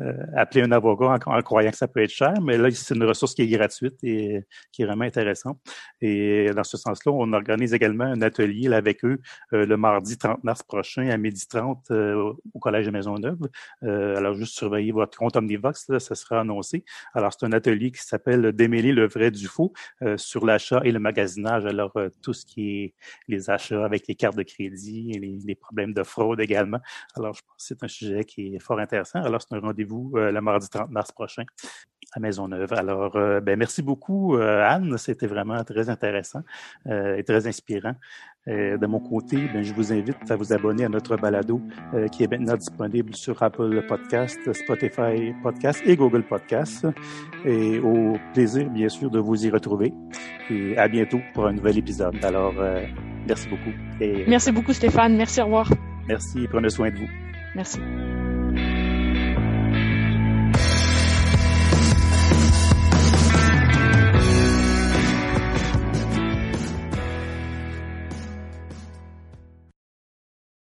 euh, 0.00 0.12
appeler 0.36 0.62
un 0.62 0.72
avocat 0.72 1.18
en, 1.26 1.42
croyant 1.42 1.70
que 1.70 1.76
ça 1.76 1.88
peut 1.88 2.02
être 2.02 2.10
cher, 2.10 2.34
mais 2.42 2.56
là, 2.56 2.70
c'est 2.70 2.94
une 2.94 3.04
ressource 3.04 3.34
qui 3.34 3.42
est 3.42 3.48
gratuite 3.48 3.96
et 4.02 4.44
qui 4.72 4.82
est 4.82 4.86
vraiment 4.86 5.04
intéressante. 5.04 5.58
Et 6.00 6.50
dans 6.54 6.64
ce 6.64 6.76
sens-là, 6.76 7.12
on 7.12 7.32
organise 7.32 7.74
également 7.74 8.04
un 8.04 8.22
atelier 8.22 8.68
là, 8.68 8.76
avec 8.76 9.04
eux 9.04 9.20
euh, 9.52 9.66
le 9.66 9.76
mardi 9.76 10.16
30 10.16 10.44
mars 10.44 10.62
prochain 10.62 11.08
à 11.08 11.16
midi 11.16 11.46
30 11.48 11.90
euh, 11.90 12.32
au 12.54 12.58
Collège 12.58 12.86
de 12.86 12.90
Maisonneuve. 12.90 13.38
Euh, 13.82 14.16
alors, 14.16 14.34
juste 14.34 14.56
surveillez 14.56 14.92
votre 14.92 15.18
compte 15.18 15.36
Omnivox, 15.36 15.88
là, 15.88 16.00
ça 16.00 16.14
sera 16.14 16.40
annoncé. 16.40 16.84
Alors, 17.14 17.32
c'est 17.32 17.46
un 17.46 17.52
atelier 17.52 17.90
qui 17.90 18.02
s'appelle 18.02 18.52
Démêler 18.52 18.92
le 18.92 19.06
vrai 19.06 19.30
du 19.30 19.46
faux 19.46 19.72
euh, 20.02 20.16
sur 20.16 20.46
l'achat 20.46 20.80
et 20.84 20.92
le 20.92 20.98
magasinage. 20.98 21.66
Alors, 21.66 21.92
tout 22.22 22.32
ce 22.32 22.46
qui 22.46 22.67
est 22.67 22.67
les 23.28 23.50
achats 23.50 23.84
avec 23.84 24.06
les 24.08 24.14
cartes 24.14 24.36
de 24.36 24.42
crédit 24.42 25.12
et 25.12 25.18
les, 25.18 25.54
problèmes 25.54 25.92
de 25.92 26.02
fraude 26.02 26.40
également. 26.40 26.80
Alors, 27.16 27.34
je 27.34 27.42
pense 27.42 27.56
que 27.56 27.62
c'est 27.62 27.82
un 27.82 27.88
sujet 27.88 28.24
qui 28.24 28.54
est 28.54 28.58
fort 28.58 28.78
intéressant. 28.78 29.22
Alors, 29.22 29.42
c'est 29.42 29.54
un 29.54 29.60
rendez-vous 29.60 30.12
euh, 30.16 30.30
le 30.30 30.40
mardi 30.40 30.68
30 30.68 30.90
mars 30.90 31.12
prochain 31.12 31.44
à 32.12 32.20
Maisonneuve. 32.20 32.72
Alors, 32.72 33.16
euh, 33.16 33.40
ben, 33.40 33.58
merci 33.58 33.82
beaucoup, 33.82 34.36
euh, 34.36 34.62
Anne. 34.62 34.96
C'était 34.98 35.26
vraiment 35.26 35.62
très 35.64 35.90
intéressant 35.90 36.42
et 36.86 37.22
très 37.24 37.46
inspirant. 37.46 37.94
De 38.48 38.86
mon 38.86 38.98
côté, 38.98 39.36
ben, 39.52 39.62
je 39.62 39.72
vous 39.74 39.92
invite 39.92 40.30
à 40.30 40.36
vous 40.36 40.52
abonner 40.52 40.84
à 40.84 40.88
notre 40.88 41.16
balado 41.16 41.60
qui 42.12 42.24
est 42.24 42.30
maintenant 42.30 42.56
disponible 42.56 43.14
sur 43.14 43.42
Apple 43.42 43.84
Podcast, 43.86 44.38
Spotify 44.52 45.34
Podcast 45.42 45.82
et 45.86 45.96
Google 45.96 46.22
Podcast. 46.22 46.86
Et 47.44 47.78
au 47.78 48.16
plaisir, 48.32 48.68
bien 48.70 48.88
sûr, 48.88 49.10
de 49.10 49.18
vous 49.18 49.46
y 49.46 49.50
retrouver. 49.50 49.92
Et 50.50 50.76
à 50.78 50.88
bientôt 50.88 51.20
pour 51.34 51.46
un 51.46 51.52
nouvel 51.52 51.78
épisode. 51.78 52.16
Alors, 52.24 52.54
merci 53.26 53.48
beaucoup. 53.48 53.72
merci 54.26 54.52
beaucoup, 54.52 54.72
Stéphane. 54.72 55.16
Merci, 55.16 55.40
au 55.40 55.44
revoir. 55.44 55.70
Merci, 56.08 56.46
prenez 56.48 56.70
soin 56.70 56.90
de 56.90 56.96
vous. 56.96 57.08
Merci. 57.54 57.78